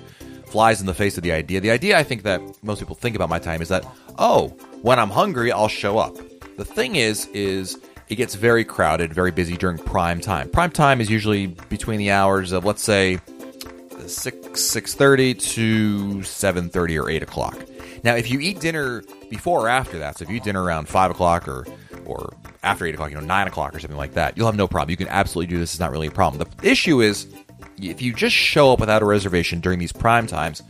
[0.49, 1.61] flies in the face of the idea.
[1.61, 3.85] The idea I think that most people think about my time is that
[4.17, 4.49] oh,
[4.81, 6.15] when I'm hungry, I'll show up.
[6.57, 10.49] The thing is, is it gets very crowded, very busy during prime time.
[10.49, 13.19] Prime time is usually between the hours of, let's say,
[14.07, 17.57] six six thirty to seven thirty or eight o'clock.
[18.03, 20.89] Now, if you eat dinner before or after that, so if you eat dinner around
[20.89, 21.65] five o'clock or
[22.05, 22.33] or
[22.63, 24.89] after eight o'clock, you know, nine o'clock or something like that, you'll have no problem.
[24.89, 25.73] You can absolutely do this.
[25.73, 26.45] It's not really a problem.
[26.61, 27.27] The issue is
[27.77, 30.61] if you just show up without a reservation during these prime times,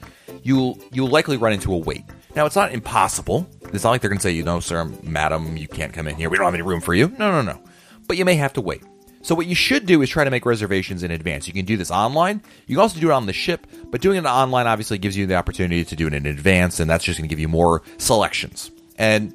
[0.44, 2.04] you'll you'll likely run into a wait.
[2.36, 3.50] Now, it's not impossible.
[3.74, 6.16] It's not like they're going to say, you know, sir, madam, you can't come in
[6.16, 6.30] here.
[6.30, 7.10] We don't have any room for you.
[7.18, 7.62] No, no, no.
[8.08, 8.84] But you may have to wait.
[9.22, 11.48] So what you should do is try to make reservations in advance.
[11.48, 12.42] You can do this online.
[12.68, 15.26] You can also do it on the ship, but doing it online obviously gives you
[15.26, 17.82] the opportunity to do it in advance, and that's just going to give you more
[17.98, 18.72] selections.
[18.98, 19.34] And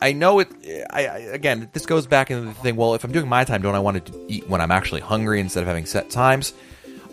[0.00, 0.48] I know it.
[0.90, 2.76] I, I again, this goes back into the thing.
[2.76, 5.40] Well, if I'm doing my time, don't I want to eat when I'm actually hungry
[5.40, 6.52] instead of having set times?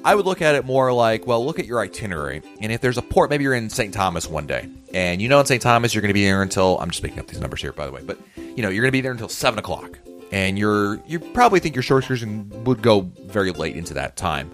[0.03, 2.99] I would look at it more like, well, look at your itinerary, and if there's
[2.99, 3.91] a port, maybe you're in St.
[3.91, 5.59] Thomas one day, and you know in St.
[5.59, 7.87] Thomas you're going to be there until I'm just making up these numbers here, by
[7.87, 9.97] the way, but you know you're going to be there until seven o'clock,
[10.31, 14.51] and you're you probably think your short excursion would go very late into that time.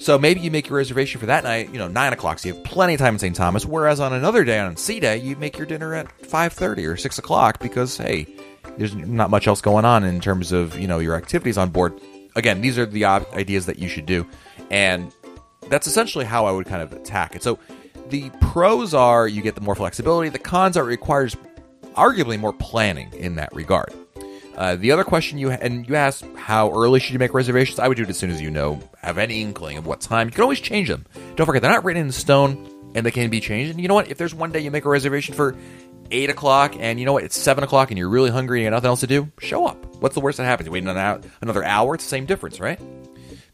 [0.00, 2.54] So maybe you make your reservation for that night, you know, nine o'clock, so you
[2.54, 3.36] have plenty of time in St.
[3.36, 3.66] Thomas.
[3.66, 6.96] Whereas on another day, on sea day, you make your dinner at five thirty or
[6.96, 8.26] six o'clock because hey,
[8.78, 12.00] there's not much else going on in terms of you know your activities on board.
[12.34, 14.26] Again, these are the ideas that you should do,
[14.70, 15.14] and
[15.68, 17.42] that's essentially how I would kind of attack it.
[17.42, 17.58] So
[18.08, 20.30] the pros are you get the more flexibility.
[20.30, 21.36] The cons are it requires
[21.94, 23.92] arguably more planning in that regard.
[24.60, 27.78] Uh, the other question you and you asked how early should you make reservations?
[27.78, 30.28] I would do it as soon as you know have any inkling of what time.
[30.28, 31.06] You can always change them.
[31.34, 33.70] Don't forget they're not written in stone and they can be changed.
[33.70, 34.10] And you know what?
[34.10, 35.56] If there's one day you make a reservation for
[36.10, 38.70] eight o'clock and you know what it's seven o'clock and you're really hungry and you
[38.70, 39.82] got nothing else to do, show up.
[39.96, 40.66] What's the worst that happens?
[40.66, 41.94] You wait another hour.
[41.94, 42.78] It's the same difference, right?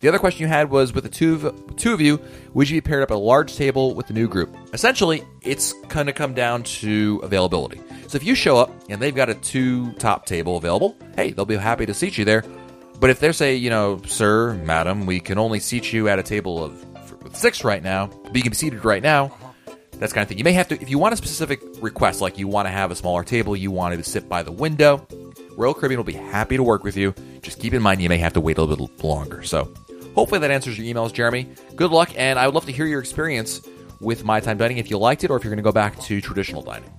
[0.01, 2.21] The other question you had was with the two of, two of you,
[2.53, 4.57] would you be paired up at a large table with the new group?
[4.73, 7.81] Essentially, it's going to come down to availability.
[8.09, 11.45] So if you show up and they've got a two top table available, hey, they'll
[11.45, 12.45] be happy to seat you there.
[13.01, 16.23] But if they say, you know, sir, madam, we can only seat you at a
[16.23, 16.85] table of
[17.33, 19.37] six right now, but you can be seated right now,
[19.99, 20.39] that's kind of thing.
[20.39, 22.91] You may have to, if you want a specific request, like you want to have
[22.91, 25.07] a smaller table, you want to sit by the window,
[25.57, 27.15] Royal Caribbean will be happy to work with you.
[27.43, 29.43] Just keep in mind you may have to wait a little bit longer.
[29.43, 29.73] So
[30.17, 31.47] Hopefully that answers your emails, Jeremy.
[31.77, 33.61] Good luck, and I would love to hear your experience
[34.01, 36.01] with My Time Dining if you liked it or if you're going to go back
[36.05, 36.91] to traditional dining.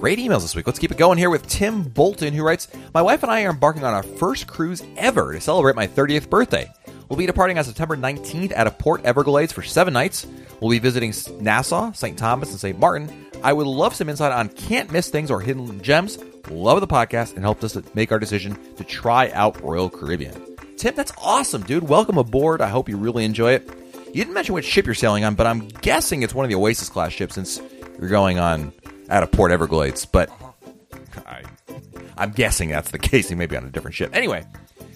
[0.00, 0.66] Great emails this week.
[0.66, 3.50] Let's keep it going here with Tim Bolton, who writes My wife and I are
[3.50, 6.72] embarking on our first cruise ever to celebrate my 30th birthday.
[7.10, 10.26] We'll be departing on September 19th out of Port Everglades for seven nights.
[10.58, 12.16] We'll be visiting Nassau, St.
[12.16, 12.78] Thomas, and St.
[12.78, 13.26] Martin.
[13.42, 16.18] I would love some insight on can't miss things or hidden gems.
[16.48, 20.56] Love the podcast and helped us make our decision to try out Royal Caribbean.
[20.78, 21.86] Tim, that's awesome, dude.
[21.86, 22.62] Welcome aboard.
[22.62, 23.68] I hope you really enjoy it.
[24.06, 26.56] You didn't mention which ship you're sailing on, but I'm guessing it's one of the
[26.56, 27.60] Oasis class ships since
[27.98, 28.72] you're going on
[29.10, 30.04] out of Port Everglades.
[30.06, 30.30] But
[31.26, 31.42] I,
[32.16, 33.28] I'm guessing that's the case.
[33.28, 34.10] He may be on a different ship.
[34.14, 34.44] Anyway,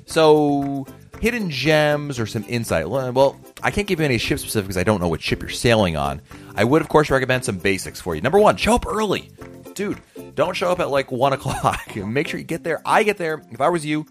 [0.07, 0.87] so
[1.20, 2.88] hidden gems or some insight.
[2.88, 5.48] Well, I can't give you any ship specific because I don't know what ship you're
[5.48, 6.20] sailing on.
[6.55, 8.20] I would, of course, recommend some basics for you.
[8.20, 9.31] Number one, show up early.
[9.74, 10.00] Dude,
[10.35, 11.96] don't show up at like 1 o'clock.
[11.96, 12.81] Make sure you get there.
[12.85, 13.42] I get there.
[13.50, 14.07] If I was you,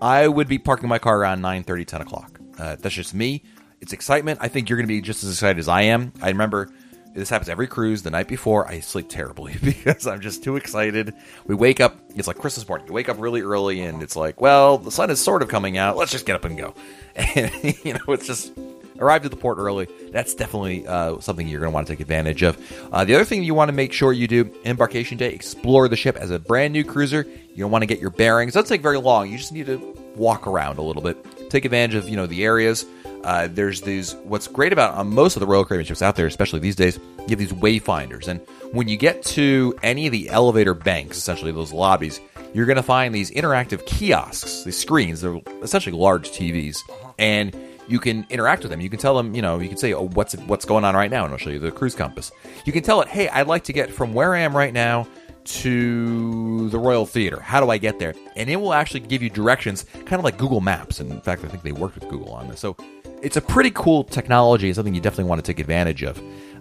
[0.00, 2.40] I would be parking my car around 9 30, 10 o'clock.
[2.58, 3.42] Uh, that's just me.
[3.80, 4.38] It's excitement.
[4.42, 6.12] I think you're going to be just as excited as I am.
[6.20, 6.70] I remember
[7.14, 8.02] this happens every cruise.
[8.02, 11.14] The night before, I sleep terribly because I'm just too excited.
[11.46, 12.86] We wake up, it's like Christmas morning.
[12.86, 15.78] You wake up really early, and it's like, well, the sun is sort of coming
[15.78, 15.96] out.
[15.96, 16.74] Let's just get up and go.
[17.16, 17.52] And,
[17.84, 18.52] you know, it's just
[19.00, 19.88] arrived at the port early.
[20.12, 22.56] That's definitely uh, something you're going to want to take advantage of.
[22.92, 25.96] Uh, the other thing you want to make sure you do embarkation day, explore the
[25.96, 27.26] ship as a brand new cruiser.
[27.50, 28.54] You don't want to get your bearings.
[28.54, 29.30] Doesn't take very long.
[29.30, 29.78] You just need to
[30.14, 32.86] walk around a little bit, take advantage of you know the areas.
[33.24, 34.14] Uh, there's these.
[34.24, 36.98] What's great about on most of the Royal Caribbean ships out there, especially these days,
[37.18, 38.40] you have these wayfinders, and
[38.72, 42.20] when you get to any of the elevator banks, essentially those lobbies,
[42.54, 45.20] you're going to find these interactive kiosks, these screens.
[45.20, 46.78] They're essentially large TVs,
[47.18, 47.54] and
[47.88, 48.80] you can interact with them.
[48.80, 51.10] You can tell them, you know, you can say, "Oh, what's what's going on right
[51.10, 52.32] now?" and I'll show you the cruise compass.
[52.64, 55.06] You can tell it, "Hey, I'd like to get from where I am right now
[55.44, 57.40] to the Royal Theater.
[57.40, 60.38] How do I get there?" And it will actually give you directions, kind of like
[60.38, 61.00] Google Maps.
[61.00, 62.60] And in fact, I think they worked with Google on this.
[62.60, 62.76] So
[63.22, 66.20] it's a pretty cool technology and something you definitely want to take advantage of.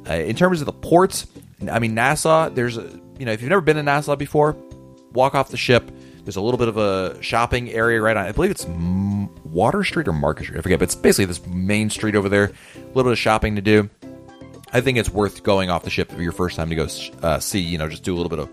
[0.10, 1.28] Uh, in terms of the ports,
[1.70, 2.50] I mean, Nassau.
[2.50, 2.84] There's a,
[3.18, 4.56] you know, if you've never been to Nassau before,
[5.12, 5.92] walk off the ship.
[6.24, 8.26] There's a little bit of a shopping area right on.
[8.26, 8.66] I believe it's
[9.44, 10.60] Water Street or Market Street.
[10.60, 12.52] I forget, but it's basically this main street over there.
[12.76, 13.90] A little bit of shopping to do.
[14.72, 16.88] I think it's worth going off the ship for your first time to go
[17.24, 17.60] uh, see.
[17.60, 18.50] You know, just do a little bit of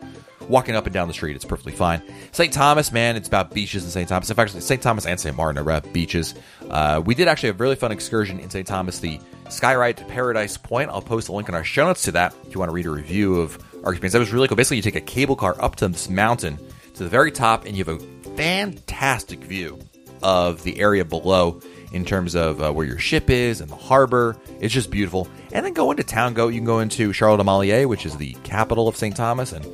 [0.48, 1.36] walking up and down the street.
[1.36, 2.02] It's perfectly fine.
[2.32, 2.52] St.
[2.52, 4.08] Thomas, man, it's about beaches in St.
[4.08, 4.30] Thomas.
[4.30, 4.82] In fact, St.
[4.82, 5.36] Thomas and St.
[5.36, 6.34] Martin are about beaches.
[6.68, 8.66] Uh, we did actually a really fun excursion in St.
[8.66, 10.90] Thomas, the Skyride to Paradise Point.
[10.90, 12.86] I'll post a link in our show notes to that if you want to read
[12.86, 14.12] a review of our experience.
[14.12, 14.56] That was really cool.
[14.56, 16.58] Basically, you take a cable car up to this mountain
[16.94, 19.78] to the very top, and you have a fantastic view
[20.22, 21.60] of the area below.
[21.92, 24.36] in terms of uh, where your ship is and the harbor.
[24.60, 25.28] It's just beautiful.
[25.52, 26.34] And then go into town.
[26.34, 29.16] Go you can go into Charlotte Amalie, which is the capital of St.
[29.16, 29.64] Thomas, and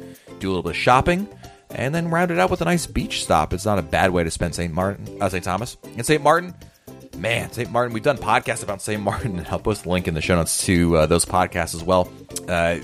[0.42, 1.28] do a little bit of shopping.
[1.70, 3.54] And then round it out with a nice beach stop.
[3.54, 4.72] It's not a bad way to spend St.
[4.74, 5.42] Martin, uh, St.
[5.42, 5.78] Thomas.
[5.96, 6.22] And St.
[6.22, 6.54] Martin,
[7.16, 7.70] man, St.
[7.70, 7.94] Martin.
[7.94, 9.02] We've done podcasts about St.
[9.02, 11.82] Martin, and I'll post a link in the show notes to uh, those podcasts as
[11.82, 12.12] well.
[12.46, 12.80] Uh,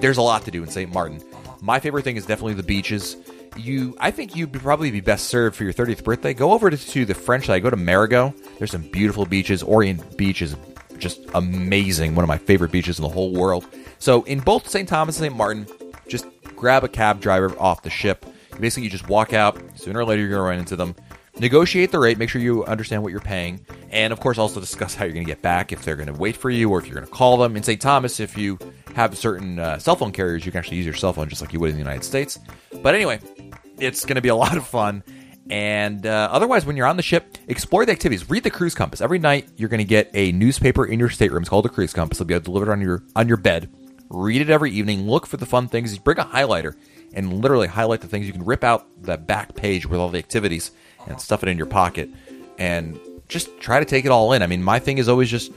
[0.00, 0.92] there's a lot to do in St.
[0.92, 1.22] Martin.
[1.62, 3.16] My favorite thing is definitely the beaches.
[3.56, 6.34] You, I think you'd probably be best served for your 30th birthday.
[6.34, 7.62] Go over to, to the French side.
[7.62, 8.34] Go to Marigot.
[8.58, 9.62] There's some beautiful beaches.
[9.62, 10.54] Orient Beach is
[10.98, 12.14] just amazing.
[12.14, 13.66] One of my favorite beaches in the whole world.
[13.98, 14.88] So in both St.
[14.88, 15.36] Thomas and St.
[15.36, 15.66] Martin,
[16.08, 16.26] just
[16.58, 18.26] grab a cab driver off the ship.
[18.60, 19.58] Basically, you just walk out.
[19.76, 20.94] Sooner or later, you're going to run into them.
[21.38, 22.18] Negotiate the rate.
[22.18, 25.24] Make sure you understand what you're paying, and of course, also discuss how you're going
[25.24, 25.70] to get back.
[25.70, 27.56] If they're going to wait for you, or if you're going to call them.
[27.56, 27.80] In St.
[27.80, 28.58] Thomas, if you
[28.96, 31.52] have certain uh, cell phone carriers, you can actually use your cell phone just like
[31.52, 32.40] you would in the United States.
[32.82, 33.20] But anyway,
[33.78, 35.04] it's going to be a lot of fun.
[35.50, 38.28] And uh, otherwise, when you're on the ship, explore the activities.
[38.28, 39.00] Read the cruise compass.
[39.00, 41.42] Every night, you're going to get a newspaper in your stateroom.
[41.42, 42.20] It's called the cruise compass.
[42.20, 43.70] It'll be delivered on your on your bed.
[44.10, 45.08] Read it every evening.
[45.08, 45.96] Look for the fun things.
[45.98, 46.74] Bring a highlighter
[47.12, 48.26] and literally highlight the things.
[48.26, 50.70] You can rip out the back page with all the activities
[51.06, 52.10] and stuff it in your pocket
[52.58, 54.42] and just try to take it all in.
[54.42, 55.52] I mean, my thing is always just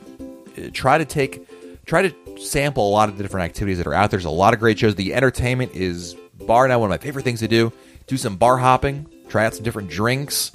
[0.58, 1.48] uh, try to take,
[1.86, 4.18] try to sample a lot of the different activities that are out there.
[4.18, 4.96] There's a lot of great shows.
[4.96, 7.72] The entertainment is bar now one of my favorite things to do.
[8.08, 10.52] Do some bar hopping, try out some different drinks.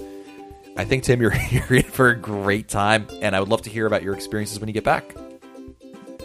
[0.77, 3.71] I think Tim, you're, you're in for a great time, and I would love to
[3.71, 5.15] hear about your experiences when you get back.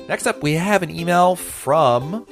[0.07, 2.27] Next up, we have an email from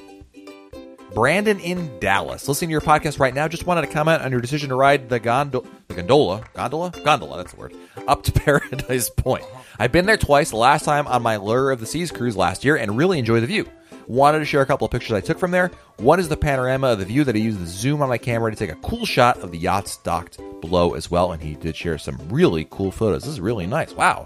[1.13, 2.47] Brandon in Dallas.
[2.47, 5.08] Listening to your podcast right now, just wanted to comment on your decision to ride
[5.10, 7.73] the, gondo- the gondola, gondola, gondola, that's the word,
[8.08, 9.43] up to Paradise Point.
[9.43, 9.62] Uh-huh.
[9.79, 12.65] I've been there twice, the last time on my Allure of the Seas cruise last
[12.65, 13.67] year, and really enjoy the view.
[14.08, 15.69] Wanted to share a couple of pictures I took from there.
[15.97, 18.49] One is the panorama of the view that I used the zoom on my camera
[18.51, 21.75] to take a cool shot of the yachts docked below as well, and he did
[21.75, 23.23] share some really cool photos.
[23.23, 23.93] This is really nice.
[23.93, 24.25] Wow.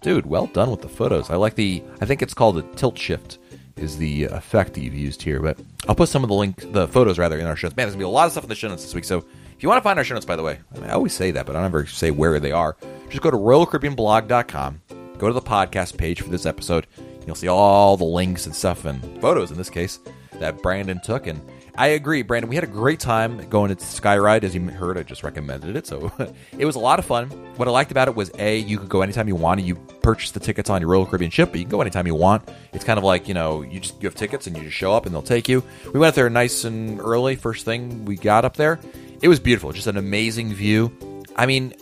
[0.00, 1.30] Dude, well done with the photos.
[1.30, 3.38] I like the, I think it's called a tilt shift
[3.76, 5.40] is the uh, effect that you've used here.
[5.40, 5.58] But
[5.88, 7.76] I'll put some of the link, the photos rather, in our show notes.
[7.76, 9.04] Man, there's gonna be a lot of stuff in the show notes this week.
[9.04, 10.92] So if you want to find our show notes, by the way, I, mean, I
[10.92, 12.76] always say that, but I never say where they are.
[13.08, 14.82] Just go to RoyalCaribbeanBlog.com,
[15.18, 16.86] go to the podcast page for this episode.
[17.26, 20.00] You'll see all the links and stuff and photos in this case
[20.38, 21.40] that Brandon took and
[21.80, 22.50] I agree, Brandon.
[22.50, 24.44] We had a great time going to Skyride.
[24.44, 25.86] As you heard, I just recommended it.
[25.86, 26.12] So
[26.58, 27.30] it was a lot of fun.
[27.56, 29.64] What I liked about it was A, you could go anytime you wanted.
[29.64, 32.14] You purchase the tickets on your Royal Caribbean ship, but you can go anytime you
[32.14, 32.46] want.
[32.74, 34.92] It's kind of like, you know, you just you have tickets and you just show
[34.92, 35.64] up and they'll take you.
[35.86, 38.78] We went up there nice and early, first thing we got up there.
[39.22, 40.92] It was beautiful, just an amazing view.
[41.34, 41.72] I mean,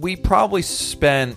[0.00, 1.36] we probably spent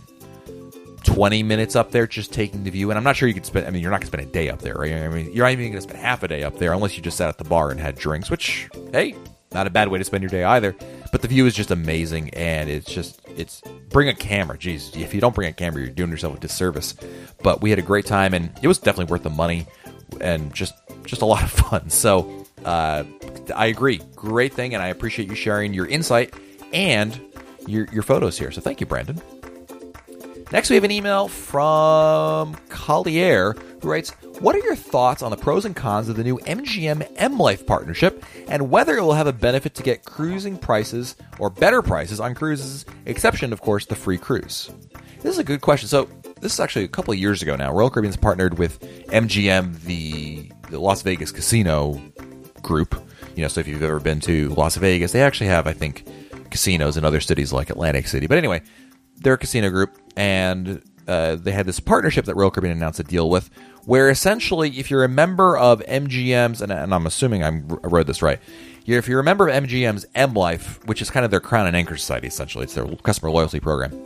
[1.06, 2.90] 20 minutes up there just taking the view.
[2.90, 4.32] And I'm not sure you could spend, I mean, you're not going to spend a
[4.32, 4.92] day up there, right?
[4.92, 7.04] I mean, you're not even going to spend half a day up there unless you
[7.04, 9.16] just sat at the bar and had drinks, which, hey,
[9.52, 10.76] not a bad way to spend your day either.
[11.12, 12.32] But the view is just amazing.
[12.32, 14.58] And it's just, it's, bring a camera.
[14.58, 16.96] Jeez, if you don't bring a camera, you're doing yourself a disservice.
[17.44, 19.68] But we had a great time and it was definitely worth the money
[20.20, 20.74] and just,
[21.06, 21.90] just a lot of fun.
[21.90, 23.04] So, uh,
[23.56, 24.02] I agree.
[24.16, 24.74] Great thing.
[24.74, 26.34] And I appreciate you sharing your insight
[26.74, 27.20] and
[27.68, 28.52] your, your photos here.
[28.52, 29.22] So thank you, Brandon.
[30.52, 35.38] Next, we have an email from Collier who writes, What are your thoughts on the
[35.38, 39.26] pros and cons of the new MGM M Life partnership and whether it will have
[39.26, 43.96] a benefit to get cruising prices or better prices on cruises, exception, of course, the
[43.96, 44.70] free cruise?
[45.22, 45.90] This is a good question.
[45.90, 46.08] So,
[46.42, 47.74] this is actually a couple of years ago now.
[47.74, 52.00] Royal Caribbean's partnered with MGM, the, the Las Vegas casino
[52.62, 53.02] group.
[53.36, 56.06] You know, so if you've ever been to Las Vegas, they actually have, I think,
[56.52, 58.28] casinos in other cities like Atlantic City.
[58.28, 58.62] But anyway,
[59.18, 63.04] they're a casino group, and uh, they had this partnership that Royal Caribbean announced a
[63.04, 63.50] deal with,
[63.86, 68.08] where essentially, if you're a member of MGM's, and, and I'm assuming I'm, i wrote
[68.08, 68.40] this right,
[68.86, 71.76] if you're a member of MGM's M Life, which is kind of their Crown and
[71.76, 74.00] Anchor Society, essentially, it's their customer loyalty program.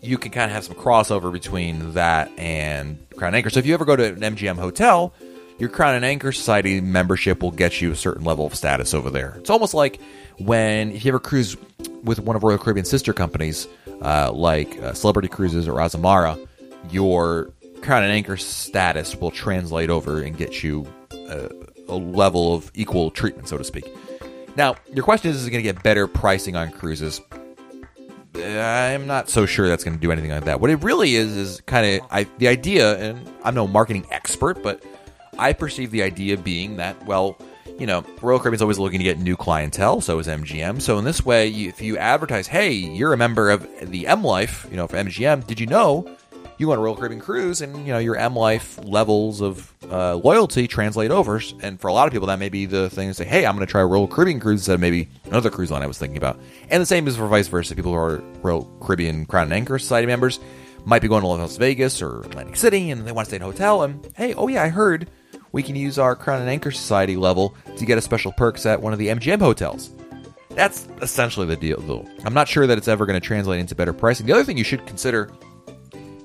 [0.00, 3.50] You can kind of have some crossover between that and Crown and Anchor.
[3.50, 5.14] So if you ever go to an MGM hotel,
[5.58, 9.10] your Crown and Anchor Society membership will get you a certain level of status over
[9.10, 9.34] there.
[9.38, 10.00] It's almost like
[10.38, 11.56] when if you ever cruise
[12.02, 13.68] with one of Royal Caribbean's sister companies,
[14.02, 16.46] uh, like uh, Celebrity Cruises or Azamara,
[16.90, 17.50] your
[17.82, 21.50] Crown and Anchor status will translate over and get you a,
[21.88, 23.86] a level of equal treatment, so to speak.
[24.56, 27.20] Now, your question is, is it going to get better pricing on cruises?
[28.34, 30.60] I'm not so sure that's going to do anything like that.
[30.60, 34.82] What it really is is kind of the idea, and I'm no marketing expert, but
[35.38, 37.38] I perceive the idea being that well,
[37.78, 40.80] you know, Royal Caribbean's always looking to get new clientele, so is MGM.
[40.80, 44.66] So in this way, if you advertise, hey, you're a member of the M Life,
[44.70, 46.16] you know, for MGM, did you know
[46.58, 50.14] you want a Royal Caribbean cruise and, you know, your M Life levels of uh,
[50.14, 51.40] loyalty translate over.
[51.60, 53.56] And for a lot of people, that may be the thing to say, hey, I'm
[53.56, 56.16] going to try Royal Caribbean cruise instead of maybe another cruise line I was thinking
[56.16, 56.38] about.
[56.70, 57.74] And the same is for vice versa.
[57.74, 60.38] People who are Royal Caribbean Crown and Anchor Society members.
[60.84, 63.42] might be going to Las Vegas or Atlantic City and they want to stay in
[63.42, 63.82] a hotel.
[63.82, 65.08] And hey, oh yeah, I heard
[65.52, 68.80] we can use our Crown and Anchor Society level to get a special perks at
[68.80, 69.90] one of the MGM hotels.
[70.50, 72.06] That's essentially the deal, though.
[72.24, 74.26] I'm not sure that it's ever going to translate into better pricing.
[74.26, 75.30] The other thing you should consider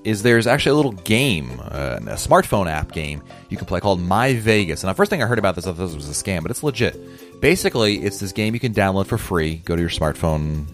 [0.04, 4.02] is there's actually a little game, uh, a smartphone app game you can play called
[4.02, 4.84] My Vegas.
[4.84, 6.52] And the first thing I heard about this, I thought this was a scam, but
[6.52, 7.42] it's legit.
[7.42, 9.58] Basically, it's this game you can download for free.
[9.58, 10.66] Go to your smartphone,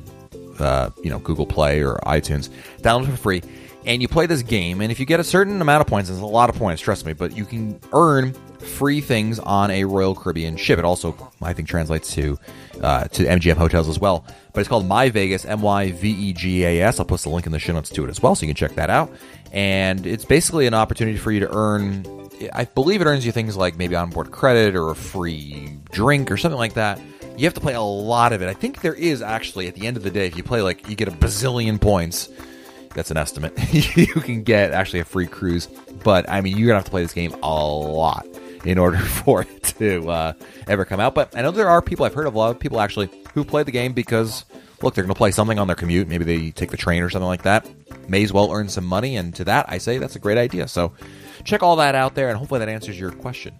[0.60, 2.49] uh, you know, Google Play or iTunes,
[2.82, 3.41] download for free,
[3.86, 4.82] and you play this game.
[4.82, 7.06] And if you get a certain amount of points, it's a lot of points, trust
[7.06, 10.80] me, but you can earn free things on a Royal Caribbean ship.
[10.80, 12.40] It also, I think, translates to
[12.82, 14.26] uh, to MGM hotels as well.
[14.54, 17.00] But it's called My Vegas, M Y V E G A S.
[17.00, 18.56] I'll post a link in the show notes to it as well, so you can
[18.56, 19.12] check that out.
[19.52, 22.06] And it's basically an opportunity for you to earn.
[22.52, 26.38] I believe it earns you things like maybe onboard credit or a free drink or
[26.38, 27.00] something like that.
[27.38, 28.50] You have to play a lot of it.
[28.50, 30.88] I think there is actually at the end of the day, if you play like
[30.90, 32.30] you get a bazillion points.
[32.94, 33.54] That's an estimate.
[33.98, 35.68] you can get actually a free cruise,
[36.04, 38.26] but I mean, you're gonna have to play this game a lot
[38.66, 40.34] in order for it to uh,
[40.68, 41.16] ever come out.
[41.16, 43.44] But I know there are people, I've heard of a lot of people actually who
[43.44, 44.46] play the game because,
[44.82, 46.08] look, they're to play something on their commute.
[46.08, 47.68] Maybe they take the train or something like that.
[48.08, 49.16] May as well earn some money.
[49.16, 50.68] And to that, I say that's a great idea.
[50.68, 50.94] So
[51.44, 53.56] check all that out there, and hopefully that answers your question.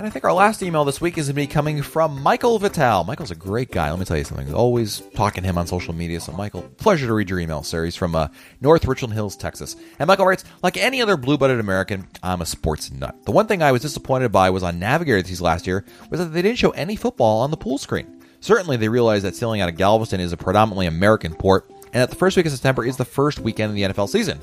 [0.00, 2.58] And I think our last email this week is going to be coming from Michael
[2.58, 3.04] Vital.
[3.04, 3.90] Michael's a great guy.
[3.90, 4.54] Let me tell you something.
[4.54, 6.22] Always talking to him on social media.
[6.22, 7.84] So, Michael, pleasure to read your email, sir.
[7.84, 8.28] He's from uh,
[8.62, 9.76] North Richland Hills, Texas.
[9.98, 13.14] And Michael writes, like any other blue-blooded American, I'm a sports nut.
[13.26, 16.32] The one thing I was disappointed by was on Navigator these last year was that
[16.32, 18.22] they didn't show any football on the pool screen.
[18.40, 22.08] Certainly, they realized that sailing out of Galveston is a predominantly American port, and that
[22.08, 24.40] the first week of September is the first weekend of the NFL season.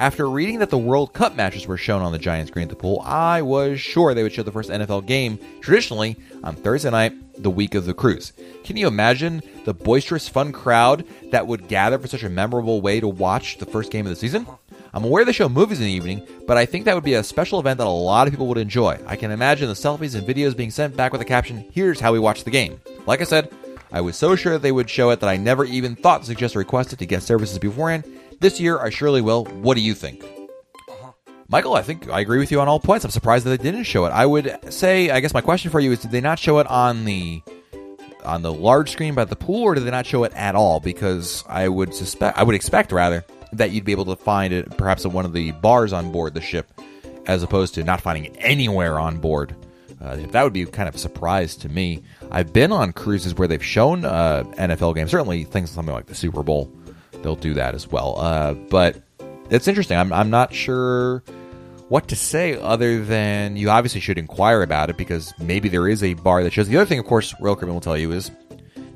[0.00, 2.74] After reading that the World Cup matches were shown on the Giant screen at the
[2.74, 7.14] pool, I was sure they would show the first NFL game, traditionally on Thursday night,
[7.40, 8.32] the week of the cruise.
[8.64, 12.98] Can you imagine the boisterous, fun crowd that would gather for such a memorable way
[12.98, 14.48] to watch the first game of the season?
[14.92, 17.22] I'm aware they show movies in the evening, but I think that would be a
[17.22, 18.98] special event that a lot of people would enjoy.
[19.06, 22.12] I can imagine the selfies and videos being sent back with a caption, Here's how
[22.12, 22.80] we watch the game.
[23.06, 23.52] Like I said,
[23.92, 26.56] I was so sure they would show it that I never even thought to suggest
[26.56, 28.04] a request it to get services beforehand,
[28.44, 29.46] this year, I surely will.
[29.46, 30.22] What do you think?
[30.22, 31.12] Uh-huh.
[31.48, 33.02] Michael, I think I agree with you on all points.
[33.02, 34.10] I'm surprised that they didn't show it.
[34.10, 36.66] I would say, I guess my question for you is, did they not show it
[36.66, 37.42] on the
[38.22, 40.78] on the large screen by the pool, or did they not show it at all?
[40.78, 43.24] Because I would suspect, I would expect rather
[43.54, 46.34] that you'd be able to find it perhaps at one of the bars on board
[46.34, 46.70] the ship,
[47.26, 49.56] as opposed to not finding it anywhere on board.
[50.02, 52.02] Uh, that would be kind of a surprise to me.
[52.30, 56.14] I've been on cruises where they've shown uh, NFL games, certainly things something like the
[56.14, 56.70] Super Bowl
[57.24, 58.20] they'll do that as well.
[58.20, 59.02] Uh, but
[59.50, 59.96] it's interesting.
[59.96, 61.24] I'm, I'm not sure
[61.88, 66.02] what to say other than you obviously should inquire about it because maybe there is
[66.02, 66.68] a bar that shows.
[66.68, 68.30] The other thing, of course, Royal Caribbean will tell you is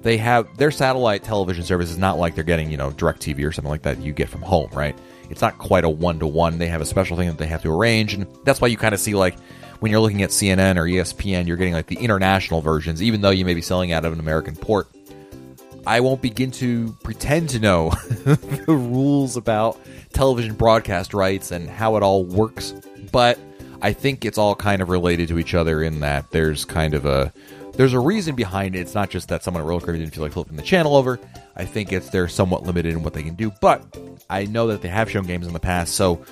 [0.03, 3.53] they have their satellite television service is not like they're getting, you know, DirecTV or
[3.53, 4.97] something like that you get from home, right?
[5.29, 6.59] It's not quite a one to one.
[6.59, 8.15] They have a special thing that they have to arrange.
[8.15, 9.39] And that's why you kind of see like
[9.81, 13.31] when you're looking at CNN or ESPN, you're getting like the international versions, even though
[13.31, 14.89] you may be selling out of an American port.
[15.87, 17.91] I won't begin to pretend to know
[18.25, 19.79] the rules about
[20.13, 22.75] television broadcast rights and how it all works,
[23.13, 23.39] but
[23.81, 27.07] I think it's all kind of related to each other in that there's kind of
[27.07, 27.33] a
[27.75, 28.81] there's a reason behind it.
[28.81, 31.21] It's not just that someone at Royal Caribbean didn't feel like flipping the channel over.
[31.55, 33.97] I think it's they're somewhat limited in what they can do, but
[34.29, 36.25] I know that they have shown games in the past, so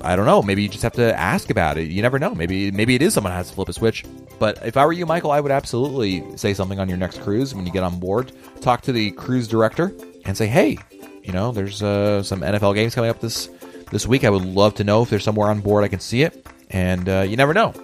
[0.00, 0.42] I don't know.
[0.42, 1.90] Maybe you just have to ask about it.
[1.90, 2.34] You never know.
[2.34, 4.04] Maybe maybe it is someone has to flip a switch.
[4.38, 7.54] But if I were you, Michael, I would absolutely say something on your next cruise
[7.54, 8.32] when you get on board.
[8.60, 9.92] Talk to the cruise director
[10.24, 10.78] and say, "Hey,
[11.22, 13.48] you know, there's uh, some NFL games coming up this
[13.90, 14.24] this week.
[14.24, 17.08] I would love to know if there's somewhere on board I can see it." And
[17.08, 17.74] uh, you never know.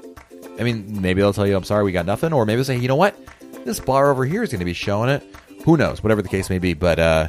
[0.59, 2.79] I mean, maybe they'll tell you, "I'm sorry, we got nothing," or maybe they'll say,
[2.79, 3.17] "You know what?
[3.65, 5.23] This bar over here is going to be showing it."
[5.65, 6.03] Who knows?
[6.03, 6.99] Whatever the case may be, but.
[6.99, 7.29] Uh,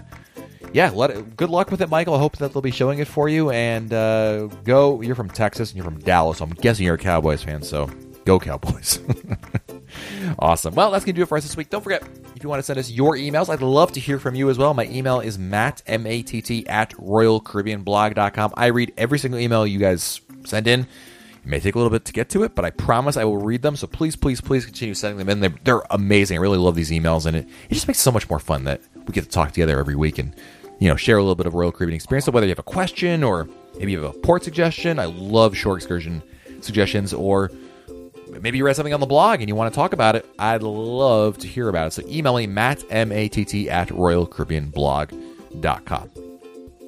[0.73, 2.15] yeah, it, good luck with it, Michael.
[2.15, 3.49] I hope that they'll be showing it for you.
[3.49, 5.01] And uh, go.
[5.01, 7.61] You're from Texas and you're from Dallas, so I'm guessing you're a Cowboys fan.
[7.61, 7.89] So
[8.25, 8.99] go Cowboys.
[10.39, 10.75] awesome.
[10.75, 11.69] Well, that's going to do it for us this week.
[11.69, 12.03] Don't forget,
[12.35, 14.57] if you want to send us your emails, I'd love to hear from you as
[14.57, 14.73] well.
[14.73, 18.53] My email is matt, M-A-T-T, at royalcaribbeanblog.com.
[18.55, 20.81] I read every single email you guys send in.
[20.81, 20.87] It
[21.45, 23.63] may take a little bit to get to it, but I promise I will read
[23.63, 23.75] them.
[23.75, 25.39] So please, please, please continue sending them in.
[25.39, 26.37] They're, they're amazing.
[26.37, 28.63] I really love these emails, and it, it just makes it so much more fun
[28.65, 30.35] that we get to talk together every week and
[30.81, 32.25] you know, share a little bit of Royal Caribbean experience.
[32.25, 33.47] So whether you have a question or
[33.77, 36.23] maybe you have a port suggestion, I love shore excursion
[36.61, 37.51] suggestions, or
[38.39, 40.63] maybe you read something on the blog and you want to talk about it, I'd
[40.63, 41.91] love to hear about it.
[41.91, 46.09] So email me, Matt, M-A-T-T, at royalcaribbeanblog.com.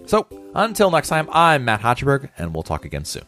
[0.05, 3.23] So until next time, I'm Matt Hochberg, and we'll talk again soon.